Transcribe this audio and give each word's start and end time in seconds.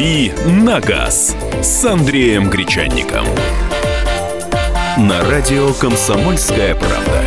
«Дави 0.00 0.32
на 0.46 0.80
газ» 0.80 1.36
с 1.60 1.84
Андреем 1.84 2.48
Гречанником. 2.48 3.26
На 4.96 5.22
радио 5.28 5.74
«Комсомольская 5.74 6.74
правда». 6.74 7.22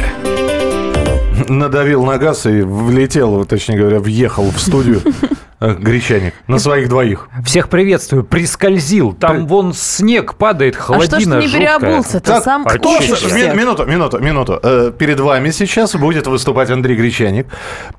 Надавил 1.47 2.03
на 2.03 2.17
газ 2.17 2.47
и 2.47 2.63
влетел, 2.63 3.45
точнее 3.45 3.77
говоря, 3.77 3.99
въехал 3.99 4.49
в 4.49 4.59
студию 4.59 5.03
Гречаник 5.71 6.33
на 6.47 6.59
своих 6.59 6.89
двоих. 6.89 7.29
Всех 7.45 7.69
приветствую. 7.69 8.25
Прискользил. 8.25 9.13
Там 9.13 9.47
вон 9.47 9.73
снег 9.73 10.35
падает, 10.35 10.75
А 10.75 10.81
что 10.83 10.93
ж 10.93 10.99
ты 10.99 11.09
холодина 11.09 11.39
не 11.39 11.47
переобулся-то? 11.47 12.33
Так, 12.33 12.43
Сам 12.43 12.67
а 12.67 12.71
Кто 12.71 12.99
ж-. 12.99 13.53
Минуту, 13.53 13.85
минуту, 13.85 14.19
минуту. 14.19 14.59
Э, 14.61 14.91
Перед 14.97 15.19
вами 15.19 15.51
сейчас 15.51 15.95
будет 15.95 16.27
выступать 16.27 16.69
Андрей 16.69 16.97
Гречаник, 16.97 17.47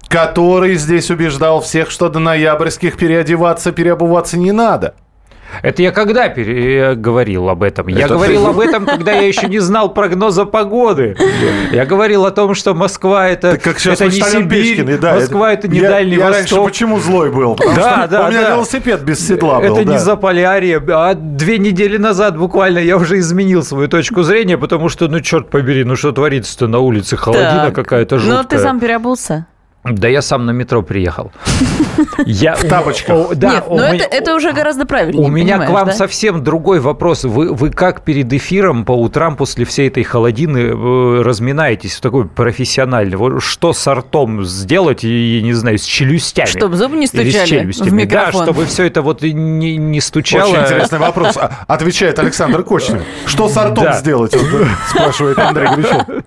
который 0.09 0.75
здесь 0.75 1.11
убеждал 1.11 1.61
всех, 1.63 1.91
что 1.91 2.09
до 2.11 2.19
ноябрьских 2.19 2.97
переодеваться, 2.97 3.73
переобуваться 3.73 4.39
не 4.39 4.53
надо. 4.53 4.95
Это 5.63 5.83
я 5.83 5.91
когда 5.93 6.29
пере- 6.29 6.95
говорил 6.95 7.49
об 7.49 7.63
этом? 7.63 7.89
Я 7.89 8.05
Это 8.07 8.15
говорил 8.15 8.45
ты- 8.45 8.51
об 8.51 8.61
этом, 8.61 8.87
когда 8.87 9.13
я 9.13 9.23
еще 9.27 9.49
не 9.49 9.59
знал 9.59 9.93
прогноза 9.93 10.45
погоды. 10.45 11.17
Я 11.73 11.87
говорил 11.87 12.25
о 12.27 12.31
том, 12.31 12.55
что 12.55 12.75
Москва 12.75 13.29
это, 13.29 13.57
как 13.59 13.79
сейчас 13.79 14.01
это 14.01 14.11
не 14.15 14.21
Сибирь, 14.21 14.99
да, 14.99 15.15
Москва 15.15 15.53
это, 15.53 15.69
не 15.69 15.79
я, 15.79 15.91
Дальний 15.91 16.17
я 16.17 16.25
раньше 16.31 16.55
Восток. 16.55 16.67
почему 16.67 16.99
злой 17.01 17.31
был? 17.31 17.55
Потому 17.57 17.77
Да, 17.77 17.99
что 18.01 18.09
да, 18.09 18.27
у 18.27 18.31
меня 18.31 18.43
да. 18.43 18.51
велосипед 18.55 19.03
без 19.03 19.27
седла 19.27 19.61
был. 19.61 19.77
Это 19.77 19.85
да. 19.85 19.93
не 19.93 19.99
Заполярье, 19.99 20.83
а 20.89 21.15
две 21.15 21.59
недели 21.59 21.97
назад 21.97 22.37
буквально 22.39 22.79
я 22.79 22.97
уже 22.97 23.19
изменил 23.19 23.63
свою 23.63 23.89
точку 23.89 24.23
зрения, 24.23 24.59
потому 24.59 24.89
что, 24.89 25.09
ну, 25.09 25.21
черт 25.21 25.51
побери, 25.51 25.85
ну 25.85 25.97
что 25.97 26.13
творится-то 26.13 26.67
на 26.69 26.79
улице, 26.81 27.17
холодина 27.17 27.67
Так. 27.67 27.75
какая-то 27.75 28.19
жуткая. 28.19 28.43
Ну, 28.43 28.49
ты 28.49 28.59
сам 28.59 28.81
переобулся? 28.81 29.47
Да 29.85 30.09
я 30.09 30.23
сам 30.23 30.47
на 30.47 30.51
метро 30.53 30.83
приехал. 30.83 31.31
Я, 32.27 32.55
в 32.55 32.65
тапочках. 32.65 33.35
Да, 33.37 33.51
Нет, 33.55 33.65
но 33.69 33.77
меня- 33.93 34.05
это, 34.07 34.17
это 34.17 34.35
уже 34.35 34.53
гораздо 34.53 34.87
правильнее, 34.87 35.25
У 35.27 35.29
меня 35.31 35.59
к 35.59 35.71
вам 35.71 35.87
да? 35.87 35.93
совсем 35.93 36.43
другой 36.45 36.81
вопрос. 36.81 37.25
Вы, 37.25 37.53
вы 37.53 37.71
как 37.71 38.03
перед 38.03 38.33
эфиром 38.33 38.85
по 38.85 38.93
утрам 38.93 39.37
после 39.37 39.65
всей 39.65 39.89
этой 39.89 40.03
холодины 40.03 40.59
э, 40.59 41.23
разминаетесь? 41.23 41.99
Такой 42.01 42.27
профессиональный. 42.27 43.17
Что 43.41 43.73
с 43.73 43.87
ртом 43.93 44.45
сделать, 44.45 45.03
я 45.05 45.43
не 45.43 45.53
знаю, 45.53 45.79
с 45.79 45.85
челюстями? 45.85 46.47
Чтоб 46.49 46.73
зубы 46.75 46.97
не 46.97 47.07
Или 47.07 47.31
с 47.31 47.33
стучали 47.33 47.47
челюстями. 47.61 47.89
в 47.89 47.93
микрофон. 47.93 48.33
Да, 48.33 48.53
чтобы 48.53 48.65
все 48.67 48.85
это 48.87 49.03
вот 49.03 49.23
не, 49.23 49.77
не 49.77 50.01
стучало. 50.01 50.51
Очень 50.53 50.63
интересный 50.63 50.99
вопрос. 50.99 51.37
А- 51.37 51.51
Отвечает 51.67 52.19
Александр 52.19 52.63
Кочнев. 52.63 53.03
Что 53.27 53.49
с 53.49 53.57
артом 53.57 53.85
Да. 53.85 53.93
сделать? 53.95 54.35
Вот, 54.35 54.67
Спрашивает 54.89 55.39
Андрей 55.39 55.69
Гречаник. 55.77 56.25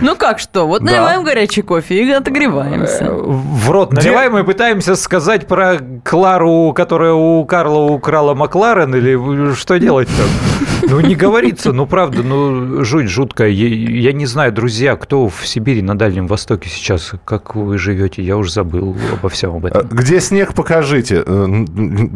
Ну 0.00 0.16
как 0.16 0.38
что? 0.38 0.66
Вот 0.66 0.80
Да. 0.82 0.86
наливаем 0.92 1.24
горячий 1.24 1.62
кофе 1.62 2.04
и 2.04 2.10
отогреваемся. 2.10 3.10
В 3.10 3.70
рот 3.70 3.92
наливаем 3.92 4.36
и 4.38 4.42
пытаемся 4.42 4.89
сказать 4.96 5.46
про 5.46 5.78
Клару, 6.04 6.72
которая 6.72 7.12
у 7.12 7.44
Карла 7.44 7.90
украла 7.90 8.34
Макларен, 8.34 8.94
или 8.94 9.52
что 9.54 9.78
делать-то? 9.78 10.49
Ну, 10.82 11.00
не 11.00 11.14
говорится, 11.14 11.72
ну, 11.72 11.86
правда, 11.86 12.22
ну, 12.22 12.84
жуть 12.84 13.08
жуткая. 13.08 13.48
Я, 13.50 14.12
не 14.12 14.26
знаю, 14.26 14.52
друзья, 14.52 14.96
кто 14.96 15.28
в 15.28 15.46
Сибири, 15.46 15.82
на 15.82 15.96
Дальнем 15.96 16.26
Востоке 16.26 16.68
сейчас, 16.68 17.12
как 17.24 17.54
вы 17.54 17.78
живете, 17.78 18.22
я 18.22 18.36
уже 18.36 18.50
забыл 18.52 18.96
обо 19.12 19.28
всем 19.28 19.56
об 19.56 19.66
этом. 19.66 19.86
Где 19.88 20.20
снег, 20.20 20.54
покажите. 20.54 21.22
Э, 21.26 21.64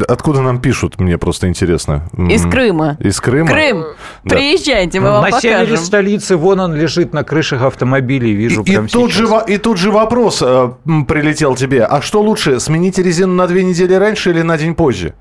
Откуда 0.09 0.41
нам 0.43 0.59
пишут, 0.61 0.99
мне 1.01 1.19
просто 1.19 1.49
интересно. 1.49 2.09
Из 2.17 2.43
Крыма. 2.47 2.97
Из 3.01 3.21
Крыма? 3.21 3.49
Крым, 3.49 3.85
Да. 4.25 4.37
приезжайте, 4.37 5.01
мы 5.01 5.11
вам 5.11 5.23
на 5.31 5.41
севере 5.41 5.65
покажем. 5.65 5.85
столицы, 5.85 6.37
вон 6.37 6.61
он 6.61 6.75
лежит 6.75 7.13
на 7.13 7.25
крышах 7.25 7.63
автомобилей, 7.63 8.33
вижу 8.33 8.63
И, 8.63 8.65
прямо 8.73 8.89
тут 8.89 9.13
сейчас. 9.13 9.29
же, 9.29 9.53
и 9.55 9.59
тут 9.59 9.79
же 9.79 9.91
вопрос 9.91 10.43
э, 10.45 10.71
прилетел 11.07 11.55
тебе. 11.57 11.85
А 11.85 12.01
что 12.03 12.23
лучше, 12.23 12.61
сменить 12.61 12.99
резину 12.99 13.35
на 13.35 13.47
две 13.47 13.65
недели 13.65 13.95
раньше 13.95 14.31
или 14.31 14.43
на 14.43 14.57
день 14.59 14.75
позже? 14.75 15.15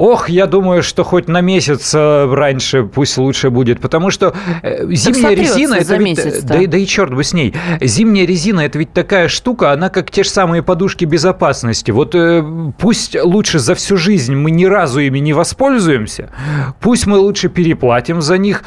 Ох, 0.00 0.30
я 0.30 0.46
думаю, 0.46 0.82
что 0.82 1.04
хоть 1.04 1.28
на 1.28 1.42
месяц 1.42 1.94
э, 1.94 2.34
раньше 2.34 2.84
пусть 2.84 3.18
лучше 3.18 3.50
будет, 3.50 3.80
потому 3.80 4.10
что 4.10 4.32
э, 4.62 4.86
зимняя 4.94 5.34
резина 5.34 5.74
это 5.74 5.96
ведь, 5.96 6.18
э, 6.18 6.24
месяц-то. 6.24 6.46
да, 6.48 6.56
и- 6.62 6.66
да 6.66 6.78
и 6.78 6.86
черт 6.86 7.12
бы 7.14 7.22
с 7.22 7.34
ней. 7.34 7.54
Зимняя 7.82 8.26
резина 8.26 8.60
это 8.60 8.78
ведь 8.78 8.94
такая 8.94 9.28
штука, 9.28 9.72
она 9.72 9.90
как 9.90 10.10
те 10.10 10.22
же 10.22 10.30
самые 10.30 10.62
подушки 10.62 11.04
безопасности. 11.04 11.90
Вот 11.90 12.16
пусть 12.78 13.14
лучше 13.22 13.58
за 13.58 13.74
всю 13.74 13.98
жизнь 13.98 14.34
мы 14.34 14.50
ни 14.50 14.64
разу 14.64 15.00
ими 15.00 15.18
не 15.18 15.34
воспользуемся, 15.34 16.30
пусть 16.80 17.06
мы 17.06 17.18
лучше 17.18 17.50
переплатим 17.50 18.22
за 18.22 18.38
них, 18.38 18.62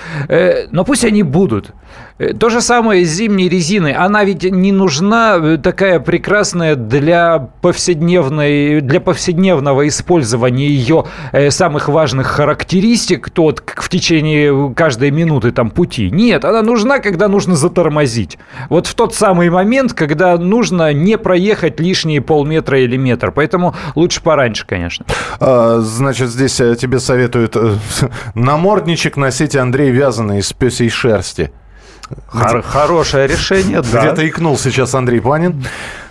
но 0.69 0.83
пусть 0.85 1.03
они 1.03 1.23
будут. 1.23 1.71
Э, 2.19 2.33
То 2.33 2.49
же 2.49 2.61
самое 2.61 3.05
с 3.05 3.09
зимней 3.09 3.49
резиной. 3.49 3.93
Она 3.93 4.23
ведь 4.23 4.43
не 4.43 4.71
нужна 4.71 5.37
э, 5.41 5.57
такая 5.57 5.99
прекрасная 5.99 6.75
для 6.75 7.39
повседневной, 7.61 8.81
для 8.81 8.99
повседневного 8.99 9.87
использования 9.87 10.67
ее 10.67 11.05
э, 11.31 11.49
самых 11.51 11.89
важных 11.89 12.27
характеристик, 12.27 13.29
то 13.29 13.43
вот 13.43 13.61
к- 13.61 13.81
в 13.81 13.89
течение 13.89 14.73
каждой 14.75 15.11
минуты 15.11 15.51
там 15.51 15.69
пути. 15.71 16.09
Нет, 16.11 16.45
она 16.45 16.61
нужна, 16.61 16.99
когда 16.99 17.27
нужно 17.27 17.55
затормозить. 17.55 18.37
Вот 18.69 18.87
в 18.87 18.93
тот 18.95 19.13
самый 19.15 19.49
момент, 19.49 19.93
когда 19.93 20.37
нужно 20.37 20.93
не 20.93 21.17
проехать 21.17 21.79
лишние 21.79 22.21
полметра 22.21 22.79
или 22.79 22.97
метр. 22.97 23.31
Поэтому 23.31 23.75
лучше 23.95 24.21
пораньше, 24.21 24.65
конечно. 24.67 25.05
А, 25.39 25.79
значит, 25.81 26.29
здесь 26.29 26.55
тебе 26.55 26.99
советуют 26.99 27.55
намордничек 28.35 29.17
носить 29.17 29.55
Андрей 29.55 29.91
вязаный 29.91 30.39
из 30.39 30.53
пёсей 30.53 30.89
шерсти. 30.89 31.51
Хор- 32.27 32.61
хорошее 32.61 33.27
решение, 33.27 33.81
да. 33.81 34.01
Где-то 34.01 34.27
икнул 34.27 34.57
сейчас 34.57 34.93
Андрей 34.95 35.21
Панин. 35.21 35.65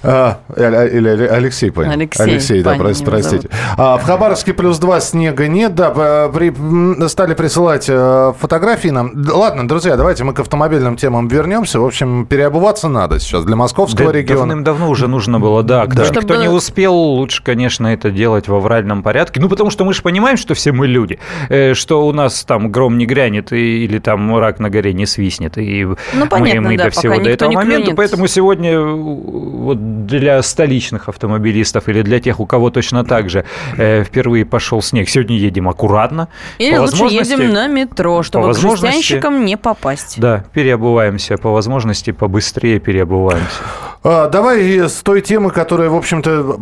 А, 0.04 0.38
или 0.56 1.26
Алексей 1.26 1.70
Панин. 1.70 1.92
Алексей 2.18 2.62
да, 2.62 2.70
Панин 2.70 2.86
прос- 2.86 3.00
его 3.02 3.10
простите. 3.10 3.48
А, 3.76 3.98
в 3.98 4.02
Хабаровске 4.04 4.52
плюс 4.52 4.78
два 4.78 5.00
снега 5.00 5.46
нет, 5.48 5.74
да, 5.74 6.28
при- 6.28 7.08
стали 7.08 7.34
присылать 7.34 7.86
э, 7.88 8.32
фотографии 8.38 8.88
нам. 8.88 9.12
Ладно, 9.32 9.66
друзья, 9.68 9.96
давайте 9.96 10.24
мы 10.24 10.32
к 10.34 10.40
автомобильным 10.40 10.96
темам 10.96 11.28
вернемся. 11.28 11.78
В 11.80 11.84
общем, 11.84 12.26
переобуваться 12.26 12.88
надо 12.88 13.20
сейчас 13.20 13.44
для 13.44 13.56
московского 13.56 14.12
Да, 14.12 14.18
региона. 14.18 14.40
Давным-давно 14.40 14.88
уже 14.90 15.08
нужно 15.08 15.38
было, 15.40 15.62
да. 15.62 15.86
Кто, 15.86 16.04
Чтобы- 16.04 16.22
кто 16.22 16.36
не 16.36 16.48
успел, 16.48 16.94
лучше, 16.94 17.42
конечно, 17.42 17.86
это 17.86 18.10
делать 18.10 18.48
в 18.48 18.54
авральном 18.54 19.02
порядке. 19.02 19.40
Ну, 19.40 19.48
потому 19.48 19.70
что 19.70 19.84
мы 19.84 19.92
же 19.94 20.02
понимаем, 20.02 20.36
что 20.36 20.54
все 20.54 20.72
мы 20.72 20.86
люди, 20.86 21.18
э, 21.48 21.74
что 21.74 22.06
у 22.06 22.12
нас 22.12 22.44
там 22.44 22.70
гром 22.70 22.98
не 22.98 23.06
грянет 23.06 23.52
и- 23.52 23.84
или 23.84 23.98
там 23.98 24.36
рак 24.38 24.58
на 24.58 24.68
горе 24.70 24.92
не 24.92 25.06
свистнет. 25.06 25.58
И 25.58 25.84
мы, 25.84 25.96
понятно, 26.28 26.62
мы 26.62 26.76
да, 26.76 26.84
до 26.84 26.90
пока 26.90 27.00
всего 27.00 27.14
до 27.14 27.20
никто 27.20 27.30
этого 27.30 27.50
не 27.50 27.56
момента. 27.56 27.82
клюнет. 27.82 27.96
Поэтому 27.96 28.26
сегодня 28.26 28.72
э, 28.72 28.92
вот 28.92 29.78
для 29.92 30.42
столичных 30.42 31.08
автомобилистов 31.08 31.88
или 31.88 32.02
для 32.02 32.20
тех, 32.20 32.40
у 32.40 32.46
кого 32.46 32.70
точно 32.70 33.04
так 33.04 33.30
же 33.30 33.44
э, 33.76 34.04
впервые 34.04 34.44
пошел 34.44 34.82
снег, 34.82 35.08
сегодня 35.08 35.36
едем 35.36 35.68
аккуратно. 35.68 36.28
Или 36.58 36.76
По 36.76 36.80
лучше 36.82 37.04
едем 37.04 37.52
на 37.52 37.66
метро, 37.68 38.22
чтобы 38.22 38.44
к 38.44 38.48
возможности- 38.48 38.86
жестянщикам 38.86 39.44
не 39.44 39.56
попасть. 39.56 40.20
Да, 40.20 40.44
переобуваемся 40.52 41.36
по 41.36 41.50
возможности, 41.52 42.10
побыстрее 42.12 42.80
переобуваемся. 42.80 43.62
А, 44.04 44.28
Давай 44.28 44.60
с 44.88 44.94
той 45.02 45.20
темы, 45.20 45.50
которая, 45.52 45.88
в 45.88 45.94
общем-то, 45.94 46.58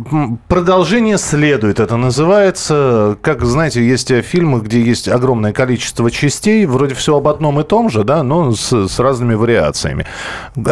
продолжение 0.47 1.17
следует. 1.17 1.79
Это 1.79 1.97
называется, 1.97 3.17
как, 3.23 3.43
знаете, 3.43 3.83
есть 3.83 4.11
э, 4.11 4.21
фильмы, 4.21 4.59
где 4.59 4.79
есть 4.79 5.07
огромное 5.07 5.51
количество 5.51 6.11
частей, 6.11 6.67
вроде 6.67 6.93
все 6.93 7.17
об 7.17 7.27
одном 7.27 7.59
и 7.59 7.63
том 7.63 7.89
же, 7.89 8.03
да, 8.03 8.21
но 8.21 8.51
с, 8.51 8.87
с 8.87 8.99
разными 8.99 9.33
вариациями. 9.33 10.05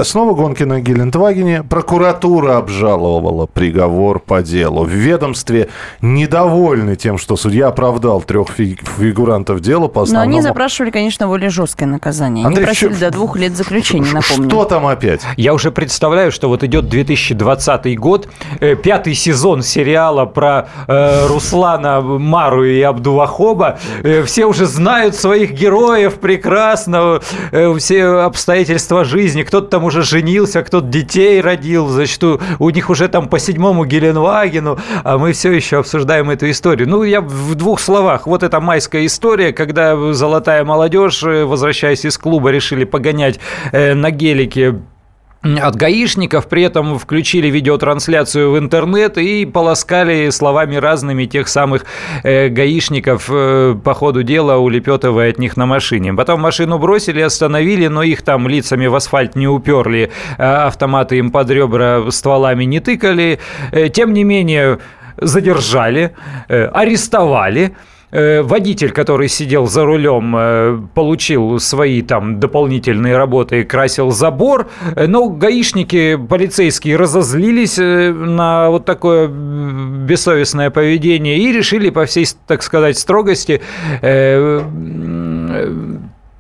Снова 0.04 0.36
гонки 0.36 0.62
на 0.62 0.80
Гелендвагене. 0.80 1.64
Прокуратура 1.64 2.58
обжаловала 2.58 3.48
приговор 3.48 4.20
по 4.20 4.44
делу. 4.44 4.84
В 4.84 4.90
ведомстве 4.92 5.70
недовольны 6.04 6.96
тем, 6.96 7.18
что 7.18 7.36
судья 7.36 7.70
оправдал 7.70 8.22
трех 8.22 8.50
фи- 8.50 8.78
фигурантов 9.00 9.60
дела 9.62 9.88
по 9.88 10.02
Но 10.02 10.04
основному... 10.04 10.32
они 10.34 10.42
запрашивали, 10.44 10.92
конечно, 10.92 11.26
более 11.26 11.50
жесткое 11.50 11.88
наказание. 11.88 12.46
Они 12.46 12.54
Андрей, 12.54 12.66
просили 12.66 12.94
чё- 12.94 13.00
до 13.00 13.10
двух 13.12 13.38
лет 13.38 13.56
заключения, 13.56 14.12
напомню. 14.14 14.48
Что 14.50 14.66
там 14.66 14.86
опять? 14.86 15.22
Я 15.36 15.56
уже 15.56 15.72
представляю, 15.72 16.32
что 16.32 16.48
вот 16.48 16.59
идет 16.64 16.90
2020 16.90 17.98
год, 17.98 18.28
э, 18.60 18.76
пятый 18.76 19.14
сезон 19.14 19.62
сериала 19.62 20.26
про 20.26 20.68
э, 20.88 21.28
Руслана 21.28 22.02
Мару 22.02 22.66
и 22.66 22.82
Абдувахоба. 22.82 23.80
Э, 24.04 24.24
все 24.24 24.46
уже 24.46 24.66
знают 24.66 25.16
своих 25.16 25.52
героев 25.52 26.20
прекрасно, 26.20 27.22
э, 27.52 27.76
все 27.78 28.06
обстоятельства 28.06 29.04
жизни. 29.04 29.44
Кто-то 29.44 29.68
там 29.68 29.84
уже 29.84 30.04
женился, 30.04 30.64
кто-то 30.64 30.88
детей 30.88 31.42
родил, 31.42 31.88
зачастую 31.88 32.40
у 32.60 32.70
них 32.70 32.90
уже 32.90 33.08
там 33.08 33.28
по 33.28 33.40
седьмому 33.40 33.86
Геленвагену, 33.86 34.80
а 35.04 35.18
мы 35.18 35.34
все 35.34 35.52
еще 35.52 35.80
обсуждаем 35.80 36.30
эту 36.30 36.50
историю. 36.50 36.88
Ну, 36.90 37.04
я 37.04 37.22
в 37.22 37.56
двух 37.56 37.80
словах. 37.80 38.28
Вот 38.28 38.44
эта 38.44 38.60
майская 38.60 39.06
история, 39.06 39.54
когда 39.54 40.14
золотая 40.14 40.64
молодежь, 40.64 41.22
возвращаясь 41.24 42.06
из 42.06 42.18
клуба, 42.18 42.50
решили 42.50 42.84
погонять 42.84 43.40
э, 43.72 43.94
на 43.94 44.12
гелике 44.12 44.76
от 45.42 45.76
гаишников, 45.76 46.48
при 46.48 46.64
этом 46.64 47.00
включили 47.00 47.48
видеотрансляцию 47.48 48.52
в 48.52 48.60
интернет 48.60 49.18
и 49.18 49.46
полоскали 49.46 50.30
словами 50.32 50.76
разными 50.76 51.26
тех 51.26 51.48
самых 51.48 51.86
э, 52.24 52.50
гаишников 52.50 53.30
э, 53.30 53.76
по 53.82 53.94
ходу 53.94 54.24
дела, 54.24 54.58
улепетывая 54.58 55.30
от 55.30 55.40
них 55.40 55.56
на 55.56 55.66
машине. 55.66 56.14
Потом 56.14 56.42
машину 56.42 56.78
бросили, 56.78 57.22
остановили, 57.22 57.88
но 57.88 58.04
их 58.04 58.22
там 58.22 58.50
лицами 58.50 58.88
в 58.88 58.96
асфальт 58.96 59.36
не 59.36 59.48
уперли, 59.48 60.12
а 60.38 60.68
автоматы 60.68 61.18
им 61.18 61.32
под 61.32 61.50
ребра 61.50 62.12
стволами 62.12 62.66
не 62.66 62.82
тыкали. 62.82 63.40
Э, 63.72 63.88
тем 63.88 64.14
не 64.14 64.26
менее, 64.26 64.80
задержали, 65.18 66.16
э, 66.50 66.66
арестовали. 66.66 67.76
Э, 68.12 68.42
водитель, 68.42 68.92
который 68.92 69.28
сидел 69.28 69.68
за 69.68 69.86
рулем, 69.86 70.36
э, 70.36 70.80
получил 70.96 71.60
свои 71.60 72.02
там 72.02 72.40
дополнительные 72.40 73.16
работы 73.16 73.62
и 73.62 73.64
красил 73.64 74.10
забор. 74.10 74.68
Э, 74.96 75.06
но 75.06 75.30
гаишники, 75.30 76.16
полицейские 76.16 76.96
разозлились 76.96 77.78
на 77.78 78.72
вот 78.72 78.86
такое 78.86 79.28
бессовестное 79.28 80.72
поведение 80.72 81.38
и 81.38 81.52
решили 81.52 81.92
по 81.92 82.06
всей, 82.06 82.26
так 82.48 82.64
сказать, 82.64 82.98
строгости 82.98 83.62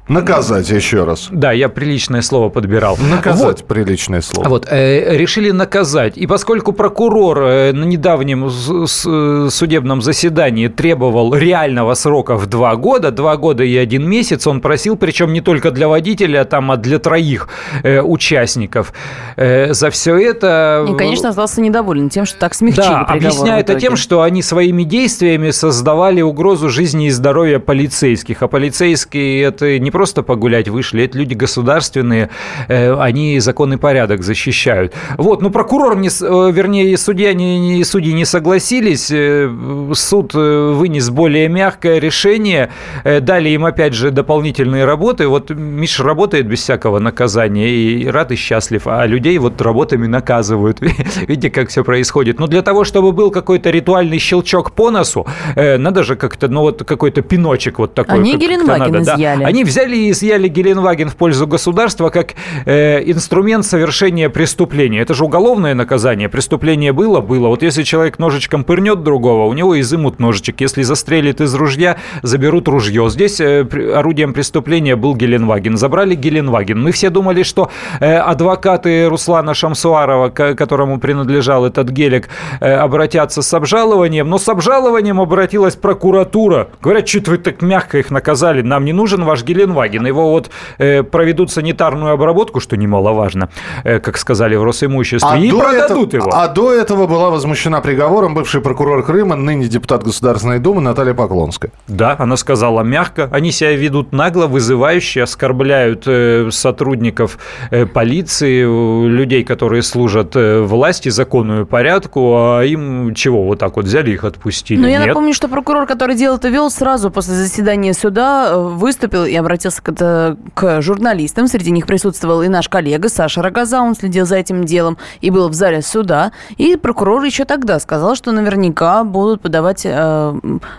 Наказать 0.10 0.68
еще 0.72 1.04
раз. 1.04 1.28
Да, 1.30 1.52
я 1.52 1.70
приличное 1.70 2.24
слово 2.24 2.50
подбирал. 2.50 2.98
Наказать 2.98 3.62
вот. 3.62 3.66
приличное 3.66 4.22
слово. 4.22 4.50
Вот, 4.50 4.68
э, 4.68 5.16
решили 5.16 5.52
наказать. 5.52 6.18
И 6.18 6.26
поскольку 6.26 6.74
прокурор 6.74 7.40
э, 7.44 7.74
на 7.74 7.84
недавнем 7.84 8.50
судебном 8.50 10.02
заседании 10.02 10.68
требовал 10.68 11.36
реального 11.36 11.94
срока 11.94 12.38
в 12.38 12.48
два 12.48 12.76
года, 12.76 13.12
два 13.12 13.38
года 13.38 13.64
и 13.64 13.78
один 13.78 14.10
месяц, 14.10 14.48
он 14.48 14.62
просил, 14.62 14.98
причем 14.98 15.32
не 15.32 15.42
только 15.42 15.70
для 15.70 15.88
водителя, 15.88 16.44
там, 16.44 16.72
а 16.72 16.78
для 16.78 16.98
троих 16.98 17.48
э, 17.84 18.02
участников. 18.02 18.94
Э, 19.36 19.74
за 19.74 19.92
все 19.92 20.18
это... 20.18 20.88
И, 20.90 20.98
конечно, 20.98 21.30
остался 21.30 21.62
недоволен 21.62 22.10
тем, 22.10 22.26
что 22.26 22.40
так 22.40 22.56
смягчили 22.56 22.84
Да, 22.84 23.02
объясняя 23.02 23.60
это 23.60 23.80
тем, 23.80 23.96
что 23.96 24.24
они 24.24 24.42
своими 24.42 24.82
действиями 24.82 25.52
создавали 25.52 26.22
угрозу 26.22 26.70
жизни 26.70 27.06
и 27.06 27.10
здоровья 27.12 27.60
полицейских. 27.60 28.42
А 28.42 28.48
полицейские 28.48 29.44
это 29.44 29.78
не 29.78 29.92
просто 29.92 29.99
погулять 30.24 30.68
вышли, 30.70 31.04
это 31.04 31.18
люди 31.18 31.34
государственные, 31.34 32.30
э, 32.68 32.96
они 33.00 33.40
закон 33.40 33.74
и 33.74 33.78
порядок 33.78 34.24
защищают. 34.24 34.94
Вот, 35.18 35.42
но 35.42 35.50
прокурор, 35.50 35.98
не, 35.98 36.08
э, 36.08 36.52
вернее, 36.52 36.98
судья 36.98 37.34
не, 37.34 37.60
не, 37.60 37.84
судьи 37.84 38.14
не 38.14 38.26
согласились, 38.26 39.10
э, 39.12 39.50
суд 39.94 40.34
вынес 40.34 41.10
более 41.10 41.50
мягкое 41.50 42.00
решение, 42.00 42.70
дали 43.04 43.50
им, 43.50 43.66
опять 43.66 43.94
же, 43.94 44.12
дополнительные 44.12 44.86
работы. 44.86 45.28
Вот 45.28 45.50
Миша 45.50 46.04
работает 46.04 46.48
без 46.48 46.60
всякого 46.60 47.00
наказания 47.00 47.70
и 47.70 48.08
рад 48.08 48.32
и 48.32 48.36
счастлив, 48.36 48.88
а 48.88 49.06
людей 49.06 49.38
вот 49.38 49.62
работами 49.62 50.08
наказывают. 50.08 50.80
Видите, 51.28 51.50
как 51.50 51.70
все 51.70 51.84
происходит. 51.84 52.40
Но 52.40 52.48
для 52.48 52.62
того, 52.62 52.84
чтобы 52.84 53.12
был 53.12 53.32
какой-то 53.32 53.70
ритуальный 53.70 54.20
щелчок 54.20 54.72
по 54.72 54.92
носу, 54.92 55.26
надо 55.56 56.04
же 56.04 56.16
как-то, 56.16 56.48
ну 56.48 56.62
вот 56.62 56.84
какой-то 56.84 57.22
пиночек 57.22 57.80
вот 57.80 57.94
такой. 57.94 58.20
Они 58.20 58.38
Геленваген 58.38 59.02
изъяли. 59.02 59.42
Да. 59.42 59.48
Они 59.48 59.64
взяли 59.64 59.89
взяли 59.90 59.98
и 59.98 60.12
изъяли 60.12 60.48
Геленваген 60.48 61.10
в 61.10 61.16
пользу 61.16 61.48
государства 61.48 62.10
как 62.10 62.34
э, 62.66 63.02
инструмент 63.06 63.66
совершения 63.66 64.30
преступления. 64.30 65.02
Это 65.02 65.14
же 65.14 65.24
уголовное 65.24 65.74
наказание. 65.74 66.30
Преступление 66.30 66.94
было? 66.94 67.22
Было. 67.22 67.48
Вот 67.48 67.64
если 67.64 67.84
человек 67.84 68.20
ножичком 68.20 68.64
пырнет 68.64 69.04
другого, 69.04 69.46
у 69.46 69.54
него 69.54 69.80
изымут 69.80 70.20
ножичек. 70.20 70.62
Если 70.62 70.84
застрелит 70.84 71.42
из 71.42 71.54
ружья, 71.56 71.98
заберут 72.22 72.68
ружье. 72.68 73.10
Здесь 73.10 73.40
э, 73.40 73.66
орудием 73.96 74.34
преступления 74.34 74.96
был 74.96 75.16
Геленваген. 75.16 75.78
Забрали 75.78 76.16
Геленваген. 76.16 76.82
Мы 76.82 76.92
все 76.92 77.10
думали, 77.10 77.44
что 77.44 77.70
э, 78.00 78.18
адвокаты 78.18 79.08
Руслана 79.10 79.54
Шамсуарова, 79.54 80.30
которому 80.30 81.00
принадлежал 81.00 81.66
этот 81.66 81.90
гелик, 81.90 82.30
э, 82.60 82.74
обратятся 82.74 83.42
с 83.42 83.54
обжалованием. 83.54 84.30
Но 84.30 84.38
с 84.38 84.48
обжалованием 84.50 85.20
обратилась 85.20 85.76
прокуратура. 85.76 86.68
Говорят, 86.82 87.08
что 87.08 87.32
вы 87.32 87.38
так 87.38 87.62
мягко 87.62 87.98
их 87.98 88.12
наказали. 88.12 88.62
Нам 88.62 88.86
не 88.86 88.94
нужен 88.94 89.24
ваш 89.24 89.44
Геленваген 89.44 89.69
Volkswagen. 89.74 90.08
Его 90.08 90.32
вот 90.32 90.50
э, 90.78 91.04
проведут 91.04 91.52
санитарную 91.52 92.14
обработку, 92.14 92.60
что 92.60 92.78
немаловажно, 92.78 93.50
э, 93.84 94.00
как 94.00 94.18
сказали 94.18 94.56
в 94.56 94.64
Росимуществе, 94.64 95.30
а 95.30 95.38
и 95.38 95.52
продадут 95.52 96.14
этого, 96.14 96.30
его. 96.30 96.32
А 96.34 96.48
до 96.48 96.74
этого 96.74 97.08
была 97.08 97.30
возмущена 97.30 97.82
приговором 97.82 98.34
бывший 98.34 98.62
прокурор 98.62 99.04
Крыма, 99.04 99.36
ныне 99.36 99.68
депутат 99.68 100.04
Государственной 100.04 100.60
Думы 100.60 100.82
Наталья 100.82 101.14
Поклонская. 101.14 101.72
Да, 101.88 102.16
она 102.20 102.38
сказала 102.38 102.82
мягко. 102.82 103.30
Они 103.32 103.52
себя 103.52 103.76
ведут 103.76 104.12
нагло, 104.12 104.48
вызывающе, 104.48 105.24
оскорбляют 105.24 106.04
э, 106.06 106.50
сотрудников 106.52 107.38
э, 107.72 107.86
полиции, 107.86 108.64
людей, 109.08 109.44
которые 109.44 109.82
служат 109.82 110.36
э, 110.36 110.62
власти, 110.62 111.10
закону 111.10 111.62
и 111.62 111.66
порядку, 111.66 112.34
а 112.36 112.62
им 112.64 113.14
чего, 113.16 113.44
вот 113.44 113.60
так 113.60 113.76
вот 113.76 113.86
взяли 113.86 114.12
их 114.12 114.24
отпустили? 114.24 114.80
Но 114.80 114.88
ну, 114.88 114.90
я 114.90 115.06
напомню, 115.06 115.34
что 115.34 115.48
прокурор, 115.48 115.86
который 115.86 116.16
дело 116.16 116.36
это 116.36 116.50
вел, 116.50 116.70
сразу 116.70 117.10
после 117.12 117.34
заседания 117.34 117.94
суда 117.94 118.50
э, 118.52 118.58
выступил 118.58 119.26
и 119.26 119.36
обратился 119.36 119.59
обратился 119.60 119.82
к, 119.82 120.38
к 120.54 120.82
журналистам. 120.82 121.48
Среди 121.48 121.72
них 121.72 121.86
присутствовал 121.86 122.42
и 122.42 122.48
наш 122.48 122.70
коллега 122.70 123.10
Саша 123.10 123.42
Рогоза. 123.42 123.82
Он 123.82 123.96
следил 123.96 124.26
за 124.26 124.38
этим 124.38 124.64
делом 124.64 124.98
и 125.22 125.30
был 125.30 125.50
в 125.50 125.54
зале 125.54 125.82
суда. 125.82 126.32
И 126.58 126.76
прокурор 126.76 127.24
еще 127.24 127.46
тогда 127.46 127.80
сказал, 127.80 128.16
что 128.16 128.32
наверняка 128.32 129.04
будут 129.04 129.42
подавать 129.42 129.82
э, 129.86 130.34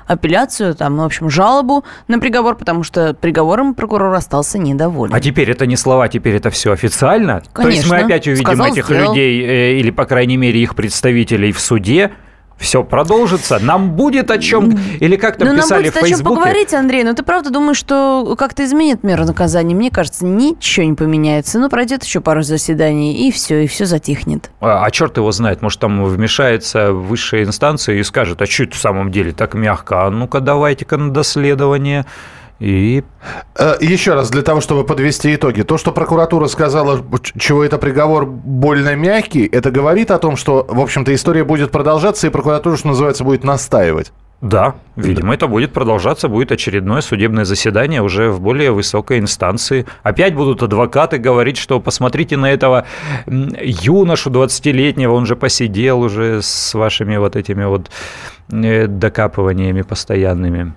апелляцию, 0.07 0.75
там, 0.75 0.97
в 0.97 1.03
общем, 1.03 1.29
жалобу 1.31 1.85
на 2.09 2.19
приговор, 2.19 2.57
потому 2.57 2.83
что 2.83 3.15
приговором 3.15 3.75
прокурор 3.75 4.15
остался 4.15 4.59
недоволен. 4.59 5.15
А 5.15 5.21
теперь 5.21 5.51
это 5.51 5.67
не 5.67 5.77
слова, 5.77 6.09
теперь 6.09 6.37
это 6.37 6.51
все 6.51 6.73
официально? 6.73 7.43
Конечно. 7.53 7.63
То 7.63 7.69
есть 7.69 7.91
мы 7.91 7.97
опять 7.99 8.27
увидим 8.27 8.45
Сказал, 8.45 8.67
этих 8.67 8.87
сделал. 8.87 9.11
людей, 9.11 9.43
э, 9.43 9.79
или, 9.79 9.91
по 9.91 10.05
крайней 10.07 10.37
мере, 10.37 10.61
их 10.61 10.75
представителей 10.75 11.53
в 11.53 11.61
суде, 11.61 12.13
все 12.61 12.85
продолжится. 12.85 13.59
Нам 13.59 13.93
будет 13.93 14.31
о 14.31 14.39
чем, 14.39 14.79
или 15.01 15.17
как 15.17 15.39
там 15.39 15.49
ну, 15.49 15.57
писали 15.57 15.85
нам 15.85 15.93
будет 15.93 15.95
в 15.95 16.07
Фейсбуке. 16.07 16.15
о 16.15 16.19
чем 16.19 16.37
поговорить, 16.37 16.75
Андрей. 16.75 17.05
Но 17.05 17.15
ты 17.15 17.23
правда 17.23 17.51
думаешь, 17.51 17.79
что 17.79 18.37
как-то 18.39 18.65
изменит 18.65 19.03
меру 19.03 19.25
наказания? 19.25 19.75
Мне 19.75 19.91
кажется, 19.91 20.27
ничего 20.27 20.87
не 20.87 20.95
поменяется. 20.95 21.59
Ну, 21.59 21.71
пройдет 21.71 22.05
еще 22.05 22.21
пару 22.21 22.43
заседаний, 22.43 23.27
и 23.27 23.33
все, 23.33 23.65
и 23.65 23.67
все 23.67 23.87
затихнет. 23.87 24.51
А, 24.61 24.85
а 24.85 24.91
черт 24.91 25.17
его 25.17 25.33
знает, 25.33 25.63
может, 25.63 25.81
там 25.81 26.05
вмешается 26.05 26.93
высшая 26.93 27.45
инстанция 27.45 27.97
и 27.97 28.03
скажет, 28.03 28.43
а 28.43 28.47
что 28.47 28.65
это 28.65 28.77
в 28.77 28.81
самом 28.81 29.11
деле 29.11 29.33
так 29.33 29.55
мягко? 29.55 30.07
А 30.07 30.11
ну-ка, 30.11 30.41
давайте-ка 30.41 30.99
на 30.99 31.11
доследование. 31.11 32.05
И... 32.61 33.03
Э, 33.59 33.75
Еще 33.81 34.15
раз, 34.15 34.31
для 34.31 34.43
того, 34.43 34.61
чтобы 34.61 34.85
подвести 34.85 35.35
итоги. 35.35 35.63
То, 35.63 35.79
что 35.79 35.93
прокуратура 35.93 36.47
сказала, 36.47 37.03
чего 37.39 37.65
это 37.65 37.79
приговор 37.79 38.27
больно 38.27 38.95
мягкий, 38.95 39.47
это 39.47 39.71
говорит 39.71 40.11
о 40.11 40.19
том, 40.19 40.37
что, 40.37 40.67
в 40.69 40.81
общем-то, 40.81 41.13
история 41.15 41.43
будет 41.43 41.71
продолжаться, 41.71 42.27
и 42.27 42.31
прокуратура, 42.31 42.77
что 42.77 42.89
называется, 42.89 43.25
будет 43.25 43.45
настаивать. 43.45 44.13
Да, 44.43 44.77
видимо, 44.97 45.35
это 45.35 45.49
будет 45.49 45.73
продолжаться, 45.73 46.29
будет 46.29 46.51
очередное 46.51 47.03
судебное 47.03 47.45
заседание 47.45 48.01
уже 48.01 48.31
в 48.31 48.41
более 48.41 48.73
высокой 48.73 49.19
инстанции. 49.19 49.85
Опять 50.03 50.35
будут 50.35 50.63
адвокаты 50.63 51.19
говорить, 51.19 51.59
что 51.59 51.79
посмотрите 51.79 52.39
на 52.39 52.51
этого 52.51 52.87
юношу 53.27 54.31
20-летнего, 54.31 55.13
он 55.13 55.27
же 55.27 55.37
посидел 55.37 56.01
уже 56.01 56.41
с 56.41 56.73
вашими 56.73 57.19
вот 57.19 57.37
этими 57.37 57.65
вот 57.65 57.91
э, 58.51 58.87
докапываниями 58.87 59.83
постоянными. 59.83 60.73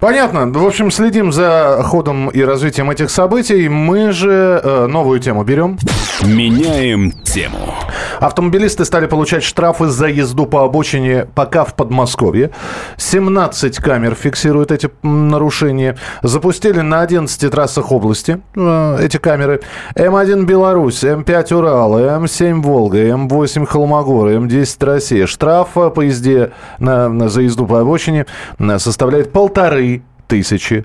Понятно. 0.00 0.46
В 0.46 0.66
общем, 0.66 0.90
следим 0.90 1.32
за 1.32 1.82
ходом 1.84 2.28
и 2.28 2.42
развитием 2.42 2.90
этих 2.90 3.10
событий. 3.10 3.68
Мы 3.68 4.12
же 4.12 4.60
э, 4.62 4.86
новую 4.86 5.20
тему 5.20 5.44
берем. 5.44 5.78
Меняем 6.22 7.12
тему. 7.22 7.74
Автомобилисты 8.20 8.84
стали 8.84 9.06
получать 9.06 9.42
штрафы 9.42 9.86
за 9.86 10.06
езду 10.06 10.46
по 10.46 10.64
обочине 10.64 11.26
пока 11.34 11.64
в 11.64 11.74
Подмосковье. 11.74 12.50
17 12.96 13.76
камер 13.78 14.14
фиксируют 14.14 14.72
эти 14.72 14.90
нарушения. 15.02 15.96
Запустили 16.22 16.80
на 16.80 17.02
11 17.02 17.50
трассах 17.50 17.92
области 17.92 18.40
э, 18.54 18.98
эти 19.00 19.16
камеры. 19.16 19.60
М1 19.94 20.44
Беларусь, 20.44 21.02
М5 21.02 21.54
Урал, 21.54 21.98
М7 21.98 22.62
Волга, 22.62 22.98
М8 22.98 23.66
Холмогоры, 23.66 24.36
М10 24.36 24.84
Россия. 24.84 25.26
Штраф 25.26 25.70
по 25.72 26.00
езде 26.00 26.52
на, 26.78 27.08
на, 27.08 27.28
за 27.28 27.42
езду 27.42 27.66
по 27.66 27.80
обочине 27.80 28.26
э, 28.58 28.78
составляет 28.78 29.32
полторы 29.32 30.02
тысячи 30.26 30.84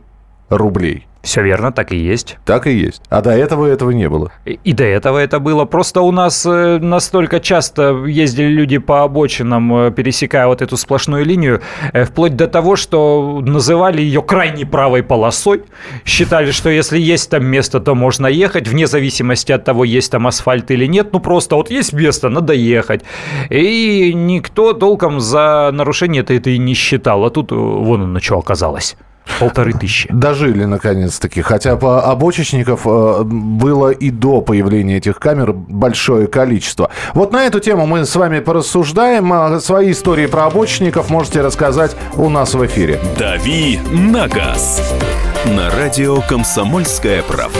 рублей. 0.49 1.07
Все 1.23 1.41
верно, 1.41 1.71
так 1.71 1.93
и 1.93 1.95
есть. 1.95 2.37
Так 2.43 2.67
и 2.67 2.73
есть. 2.73 3.01
А 3.09 3.21
до 3.21 3.31
этого 3.31 3.65
этого 3.65 3.91
не 3.91 4.09
было. 4.09 4.29
И, 4.43 4.59
и 4.65 4.73
до 4.73 4.83
этого 4.83 5.17
это 5.17 5.39
было. 5.39 5.63
Просто 5.63 6.01
у 6.01 6.11
нас 6.11 6.45
э, 6.45 6.79
настолько 6.79 7.39
часто 7.39 8.03
ездили 8.05 8.49
люди 8.49 8.77
по 8.77 9.03
обочинам, 9.03 9.73
э, 9.73 9.91
пересекая 9.91 10.47
вот 10.47 10.61
эту 10.61 10.75
сплошную 10.75 11.23
линию, 11.23 11.61
э, 11.93 12.03
вплоть 12.03 12.35
до 12.35 12.49
того, 12.49 12.75
что 12.75 13.39
называли 13.41 14.01
ее 14.01 14.21
крайней 14.21 14.65
правой 14.65 15.01
полосой. 15.01 15.63
Считали, 16.03 16.51
что 16.51 16.69
если 16.69 16.99
есть 16.99 17.29
там 17.29 17.45
место, 17.45 17.79
то 17.79 17.95
можно 17.95 18.27
ехать, 18.27 18.67
вне 18.67 18.85
зависимости 18.85 19.53
от 19.53 19.63
того, 19.63 19.85
есть 19.85 20.11
там 20.11 20.27
асфальт 20.27 20.71
или 20.71 20.87
нет. 20.87 21.13
Ну 21.13 21.21
просто 21.21 21.55
вот 21.55 21.71
есть 21.71 21.93
место, 21.93 22.27
надо 22.27 22.51
ехать. 22.51 23.03
И 23.49 24.11
никто 24.13 24.73
толком 24.73 25.21
за 25.21 25.69
нарушение 25.71 26.21
это, 26.21 26.33
это 26.33 26.49
и 26.49 26.57
не 26.57 26.73
считал. 26.73 27.23
А 27.23 27.29
тут 27.29 27.53
вон 27.53 28.01
оно 28.01 28.19
что 28.19 28.39
оказалось. 28.39 28.97
Полторы 29.39 29.73
тысячи. 29.73 30.09
Дожили, 30.11 30.65
наконец-таки. 30.65 31.41
Хотя 31.41 31.75
по 31.75 32.03
обочечников 32.03 32.81
э, 32.85 33.23
было 33.23 33.89
и 33.89 34.09
до 34.09 34.41
появления 34.41 34.97
этих 34.97 35.19
камер 35.19 35.53
большое 35.53 36.27
количество. 36.27 36.89
Вот 37.13 37.31
на 37.31 37.45
эту 37.45 37.59
тему 37.59 37.85
мы 37.85 38.05
с 38.05 38.15
вами 38.15 38.39
порассуждаем. 38.39 39.31
А 39.33 39.59
свои 39.59 39.91
истории 39.91 40.27
про 40.27 40.45
обочечников 40.45 41.09
можете 41.09 41.41
рассказать 41.41 41.95
у 42.15 42.29
нас 42.29 42.53
в 42.53 42.65
эфире. 42.65 42.99
«Дави 43.17 43.79
на 43.91 44.27
газ» 44.27 44.81
на 45.45 45.69
радио 45.71 46.21
«Комсомольская 46.21 47.21
правда». 47.23 47.59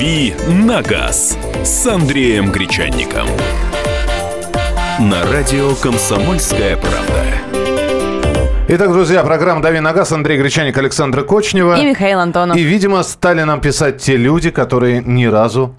«Дави 0.00 0.32
на 0.48 0.80
газ» 0.80 1.36
с 1.62 1.86
Андреем 1.86 2.50
Гречанником. 2.50 3.26
На 4.98 5.22
радио 5.30 5.74
«Комсомольская 5.74 6.78
правда». 6.78 8.56
Итак, 8.66 8.92
друзья, 8.92 9.22
программа 9.22 9.60
«Дави 9.60 9.80
на 9.80 9.92
газ», 9.92 10.10
Андрей 10.12 10.38
Гречаник, 10.38 10.78
Александра 10.78 11.22
Кочнева. 11.22 11.78
И 11.78 11.84
Михаил 11.84 12.18
Антонов. 12.18 12.56
И, 12.56 12.62
видимо, 12.62 13.02
стали 13.02 13.42
нам 13.42 13.60
писать 13.60 13.98
те 13.98 14.16
люди, 14.16 14.48
которые 14.48 15.02
ни 15.04 15.26
разу 15.26 15.74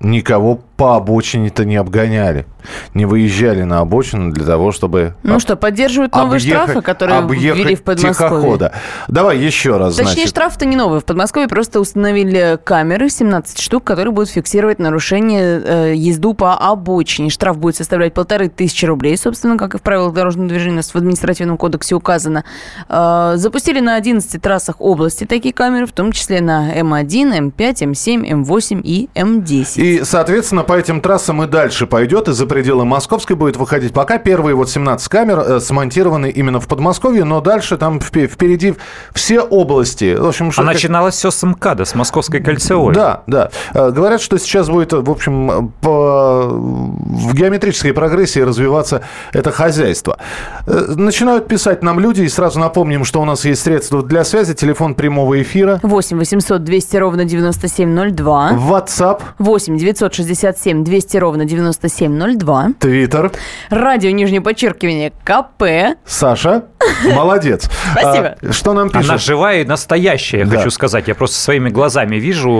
никого 0.00 0.60
по 0.76 0.96
обочине-то 0.96 1.64
не 1.64 1.76
обгоняли. 1.76 2.46
Не 2.94 3.06
выезжали 3.06 3.62
на 3.62 3.80
обочину 3.80 4.30
для 4.32 4.44
того, 4.46 4.70
чтобы... 4.72 5.14
Ну 5.24 5.40
что, 5.40 5.56
поддерживают 5.56 6.14
новые 6.14 6.38
объехать- 6.38 6.62
штрафы, 6.70 6.82
которые 6.82 7.22
ввели 7.28 7.74
в 7.74 7.82
Подмосковье? 7.82 8.14
тихохода. 8.40 8.72
Давай 9.08 9.38
еще 9.38 9.76
раз, 9.78 9.96
Точнее, 9.96 10.12
значит. 10.12 10.28
штрафы-то 10.30 10.64
не 10.66 10.76
новые. 10.76 11.00
В 11.00 11.04
Подмосковье 11.04 11.48
просто 11.48 11.80
установили 11.80 12.58
камеры, 12.62 13.10
17 13.10 13.60
штук, 13.60 13.82
которые 13.84 14.12
будут 14.12 14.30
фиксировать 14.30 14.78
нарушение 14.78 15.60
э, 15.64 15.92
езду 15.96 16.34
по 16.34 16.54
обочине. 16.56 17.30
Штраф 17.30 17.58
будет 17.58 17.76
составлять 17.76 18.14
полторы 18.14 18.48
тысячи 18.48 18.84
рублей, 18.84 19.16
собственно, 19.16 19.58
как 19.58 19.74
и 19.74 19.78
в 19.78 19.82
правилах 19.82 20.14
дорожного 20.14 20.48
движения 20.48 20.74
у 20.74 20.76
нас 20.76 20.92
в 20.94 20.96
административном 20.96 21.56
кодексе 21.56 21.94
указано. 21.96 22.44
Э, 22.88 23.32
запустили 23.36 23.80
на 23.80 23.96
11 23.96 24.40
трассах 24.40 24.76
области 24.80 25.24
такие 25.24 25.52
камеры, 25.52 25.86
в 25.86 25.92
том 25.92 26.12
числе 26.12 26.40
на 26.40 26.72
М1, 26.78 27.52
М5, 27.52 27.90
М7, 27.90 28.44
М8 28.44 28.80
и 28.84 29.08
М10. 29.14 29.80
И, 29.82 30.04
соответственно, 30.04 30.61
по 30.62 30.74
этим 30.74 31.00
трассам 31.00 31.42
и 31.42 31.46
дальше 31.46 31.86
пойдет, 31.86 32.28
и 32.28 32.32
за 32.32 32.46
пределы 32.46 32.84
Московской 32.84 33.36
будет 33.36 33.56
выходить. 33.56 33.92
Пока 33.92 34.18
первые 34.18 34.54
вот 34.54 34.70
17 34.70 35.08
камер 35.08 35.38
э, 35.38 35.60
смонтированы 35.60 36.30
именно 36.30 36.60
в 36.60 36.68
Подмосковье, 36.68 37.24
но 37.24 37.40
дальше 37.40 37.76
там 37.76 37.98
впе- 37.98 38.26
впереди 38.26 38.74
все 39.14 39.40
области. 39.40 40.14
В 40.14 40.26
общем, 40.26 40.48
А 40.48 40.52
что- 40.52 40.62
начиналось 40.62 41.14
все 41.16 41.30
с 41.30 41.42
МКАДа, 41.46 41.84
с 41.84 41.94
Московской 41.94 42.40
кольцевой. 42.40 42.94
Да, 42.94 43.22
да. 43.26 43.50
Э, 43.74 43.90
Говорят, 43.90 44.20
что 44.20 44.38
сейчас 44.38 44.68
будет, 44.68 44.92
в 44.92 45.10
общем, 45.10 45.72
по, 45.80 46.48
в 46.48 47.34
геометрической 47.34 47.92
прогрессии 47.92 48.40
развиваться 48.40 49.02
это 49.32 49.50
хозяйство. 49.50 50.18
Э, 50.66 50.84
Начинают 50.96 51.48
писать 51.48 51.82
нам 51.82 52.00
люди, 52.00 52.22
и 52.22 52.28
сразу 52.28 52.58
напомним, 52.60 53.04
что 53.04 53.20
у 53.20 53.24
нас 53.24 53.44
есть 53.44 53.62
средства 53.62 54.02
для 54.02 54.24
связи, 54.24 54.54
телефон 54.54 54.94
прямого 54.94 55.40
эфира, 55.42 55.80
8 55.82 56.18
800 56.18 56.62
200 56.64 56.96
ровно 56.96 57.24
9702. 57.24 58.52
WhatsApp, 58.52 59.20
8 59.38 59.76
967 60.52 60.84
200 60.84 61.16
ровно 61.16 61.44
9702. 61.44 62.68
Twitter. 62.80 63.34
Радио, 63.70 64.10
нижнее 64.10 64.40
подчеркивание, 64.40 65.12
КП. 65.24 65.98
Саша, 66.06 66.64
молодец. 67.14 67.68
Спасибо. 67.92 68.36
А, 68.42 68.52
Что 68.52 68.72
нам 68.74 68.90
пишут? 68.90 69.08
Она 69.10 69.18
живая 69.18 69.62
и 69.62 69.64
настоящая, 69.64 70.38
я 70.40 70.46
Да. 70.46 70.56
хочу 70.58 70.70
сказать. 70.70 71.08
Я 71.08 71.14
просто 71.14 71.36
своими 71.36 71.68
глазами 71.70 72.16
вижу, 72.16 72.50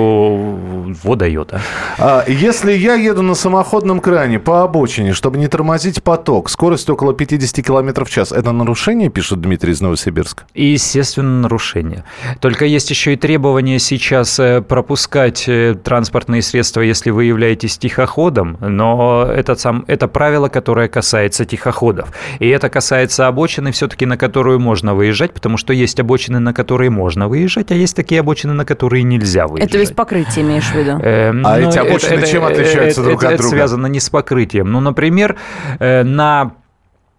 вот 1.03 1.19
дает. 1.19 1.53
а. 1.53 1.61
А, 1.99 2.25
Если 2.27 2.73
я 2.73 2.95
еду 2.95 3.23
на 3.23 3.35
самоходном 3.35 4.01
кране 4.01 4.39
по 4.39 4.63
обочине, 4.63 5.13
чтобы 5.13 5.39
не 5.39 5.49
тормозить 5.49 6.03
поток, 6.03 6.49
скорость 6.51 6.89
около 6.91 7.15
50 7.15 7.63
км 7.65 8.05
в 8.05 8.11
час, 8.11 8.33
это 8.33 8.53
нарушение, 8.53 9.09
пишет 9.11 9.41
Дмитрий 9.41 9.73
из 9.73 9.81
Новосибирска? 9.81 10.45
И, 10.55 10.67
естественно, 10.67 11.41
нарушение. 11.41 12.05
Только 12.41 12.65
есть 12.65 12.91
еще 12.91 13.13
и 13.13 13.17
требование 13.17 13.79
сейчас 13.79 14.39
э, 14.39 14.61
пропускать 14.63 15.45
э, 15.49 15.75
транспортные 15.83 16.43
средства, 16.43 16.81
если 16.81 17.11
вы 17.11 17.25
являетесь 17.25 17.79
тихоходом, 17.83 18.57
но 18.61 19.27
это, 19.29 19.55
сам, 19.57 19.85
это 19.89 20.07
правило, 20.09 20.49
которое 20.49 20.89
касается 20.89 21.45
тихоходов. 21.45 22.09
И 22.39 22.49
это 22.49 22.69
касается 22.69 23.27
обочины 23.27 23.73
все-таки, 23.73 24.07
на 24.07 24.17
которую 24.17 24.61
можно 24.61 24.95
выезжать, 24.95 25.33
потому 25.35 25.57
что 25.59 25.73
есть 25.73 25.99
обочины, 26.01 26.39
на 26.39 26.55
которые 26.55 26.91
можно 26.91 27.29
выезжать, 27.29 27.73
а 27.73 27.75
есть 27.75 27.97
такие 27.97 28.21
обочины, 28.21 28.53
на 28.55 28.65
которые 28.65 29.03
нельзя 29.03 29.47
выезжать. 29.47 29.69
Это 29.71 29.79
весь 29.79 29.91
покрытие, 29.91 30.45
имеешь 30.45 30.65
в 30.71 30.75
виду? 30.75 30.93
Эм, 31.03 31.45
А 31.47 31.59
ну, 31.59 31.69
эти 31.69 31.79
обочины 31.79 32.27
чем 32.27 32.45
отличаются 32.45 33.01
это- 33.01 33.11
друг 33.11 33.19
это- 33.23 33.29
от 33.29 33.33
это 33.35 33.43
друга? 33.43 33.57
связано 33.57 33.87
не 33.89 33.99
с 34.01 34.09
покрытием. 34.11 34.71
Ну, 34.71 34.81
например, 34.81 35.37
э, 35.81 36.05
на 36.05 36.53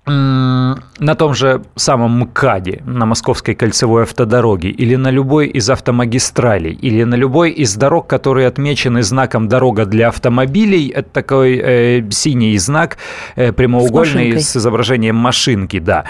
на 0.06 1.16
том 1.16 1.34
же 1.34 1.64
самом 1.76 2.20
МКАДе, 2.20 2.82
на 2.86 3.06
Московской 3.06 3.56
кольцевой 3.56 4.04
автодороге, 4.04 4.70
или 4.70 4.96
на 4.96 5.10
любой 5.10 5.48
из 5.48 5.70
автомагистралей, 5.70 6.74
или 6.74 7.04
на 7.04 7.16
любой 7.16 7.52
из 7.52 7.76
дорог, 7.76 8.08
которые 8.08 8.48
отмечены 8.48 9.02
знаком 9.02 9.48
«Дорога 9.48 9.86
для 9.86 10.10
автомобилей», 10.10 10.90
это 10.90 11.10
такой 11.10 11.58
э, 11.58 12.10
синий 12.12 12.58
знак 12.58 12.98
э, 13.36 13.54
прямоугольный 13.54 14.26
машинкой. 14.26 14.42
с 14.42 14.58
изображением 14.58 15.16
машинки, 15.16 15.80
да. 15.80 16.04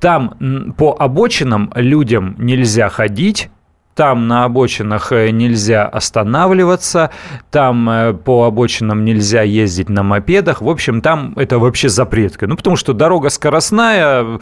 Там 0.00 0.74
по 0.78 0.96
обочинам 0.98 1.70
людям 1.74 2.36
нельзя 2.38 2.88
ходить, 2.88 3.50
там 3.94 4.26
на 4.28 4.44
обочинах 4.44 5.12
э, 5.12 5.30
нельзя 5.30 5.86
останавливаться, 5.86 7.10
там 7.50 7.88
э, 7.88 8.12
по 8.12 8.44
обочинам 8.44 9.04
нельзя 9.04 9.42
ездить 9.42 9.88
на 9.88 10.02
мопедах. 10.02 10.60
В 10.62 10.68
общем, 10.68 11.00
там 11.00 11.32
это 11.36 11.58
вообще 11.58 11.88
запретка. 11.88 12.46
Ну, 12.46 12.56
потому 12.56 12.76
что 12.76 12.92
дорога 12.92 13.28
скоростная, 13.28 14.40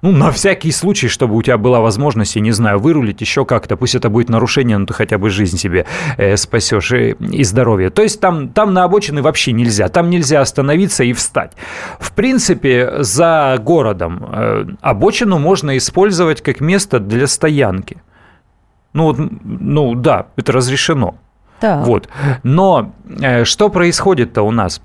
ну, 0.00 0.12
на 0.12 0.30
всякий 0.30 0.70
случай, 0.70 1.08
чтобы 1.08 1.36
у 1.36 1.42
тебя 1.42 1.58
была 1.58 1.80
возможность, 1.80 2.36
я 2.36 2.42
не 2.42 2.52
знаю, 2.52 2.78
вырулить 2.78 3.20
еще 3.20 3.44
как-то. 3.44 3.76
Пусть 3.76 3.94
это 3.94 4.08
будет 4.08 4.30
нарушение, 4.30 4.78
но 4.78 4.86
ты 4.86 4.94
хотя 4.94 5.18
бы 5.18 5.28
жизнь 5.28 5.58
себе 5.58 5.84
э, 6.16 6.36
спасешь 6.38 6.92
и, 6.92 7.10
и 7.20 7.44
здоровье. 7.44 7.90
То 7.90 8.02
есть 8.02 8.20
там, 8.20 8.48
там 8.48 8.72
на 8.72 8.84
обочины 8.84 9.20
вообще 9.20 9.52
нельзя. 9.52 9.88
Там 9.88 10.08
нельзя 10.08 10.40
остановиться 10.40 11.04
и 11.04 11.12
встать. 11.12 11.52
В 12.00 12.12
принципе, 12.12 12.90
за 13.00 13.56
городом 13.60 14.76
обочину 14.80 15.38
можно 15.38 15.76
использовать 15.76 16.40
как 16.40 16.60
место 16.60 17.00
для 17.00 17.26
стоянки. 17.26 17.98
Ну, 18.94 19.14
ну 19.44 19.94
да, 19.94 20.26
это 20.36 20.52
разрешено. 20.52 21.16
Так. 21.60 21.86
Вот. 21.86 22.08
Но 22.42 22.92
э, 23.20 23.44
что 23.44 23.68
происходит-то 23.68 24.42
у 24.42 24.50
нас? 24.50 24.80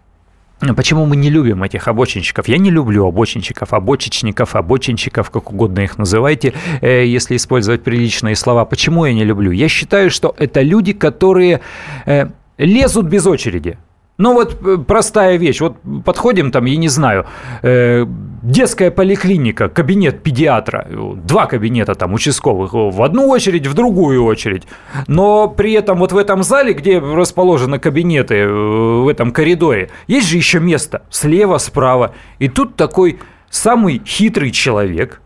Почему 0.76 1.06
мы 1.06 1.16
не 1.16 1.30
любим 1.30 1.64
этих 1.64 1.88
обочинщиков? 1.88 2.50
Я 2.50 2.58
не 2.58 2.70
люблю 2.70 3.08
обочинщиков, 3.08 3.74
обочечников, 3.74 4.56
обочинщиков, 4.56 5.30
как 5.30 5.52
угодно 5.52 5.80
их 5.80 5.98
называйте, 5.98 6.54
э, 6.82 7.06
если 7.06 7.38
использовать 7.38 7.84
приличные 7.84 8.36
слова. 8.36 8.66
Почему 8.66 9.06
я 9.06 9.14
не 9.14 9.24
люблю? 9.24 9.52
Я 9.52 9.70
считаю, 9.70 10.10
что 10.10 10.36
это 10.38 10.62
люди, 10.62 10.92
которые 10.92 11.62
э, 12.06 12.28
лезут 12.58 13.06
без 13.06 13.26
очереди. 13.26 13.78
Ну 14.20 14.34
вот 14.34 14.58
э, 14.62 14.78
простая 14.86 15.38
вещь. 15.38 15.62
Вот 15.62 15.78
подходим 16.06 16.52
там, 16.52 16.66
я 16.66 16.76
не 16.76 16.90
знаю, 16.90 17.26
э, 17.64 18.06
детская 18.44 18.92
поликлиника, 18.92 19.70
кабинет 19.70 20.22
педиатра, 20.22 20.86
два 21.16 21.46
кабинета 21.46 21.96
там 21.96 22.14
участковых, 22.14 22.74
в 22.74 23.02
одну 23.02 23.30
очередь, 23.30 23.66
в 23.66 23.74
другую 23.74 24.26
очередь. 24.26 24.68
Но 25.08 25.48
при 25.48 25.72
этом 25.72 26.00
вот 26.00 26.12
в 26.12 26.18
этом 26.18 26.44
зале, 26.44 26.74
где 26.74 27.00
расположены 27.00 27.80
кабинеты, 27.80 28.36
э, 28.36 28.48
в 28.48 29.08
этом 29.08 29.32
коридоре, 29.32 29.90
есть 30.08 30.28
же 30.28 30.36
еще 30.36 30.60
место 30.60 31.02
слева, 31.10 31.58
справа. 31.58 32.14
И 32.40 32.50
тут 32.50 32.76
такой 32.76 33.20
самый 33.50 34.02
хитрый 34.06 34.52
человек, 34.52 35.22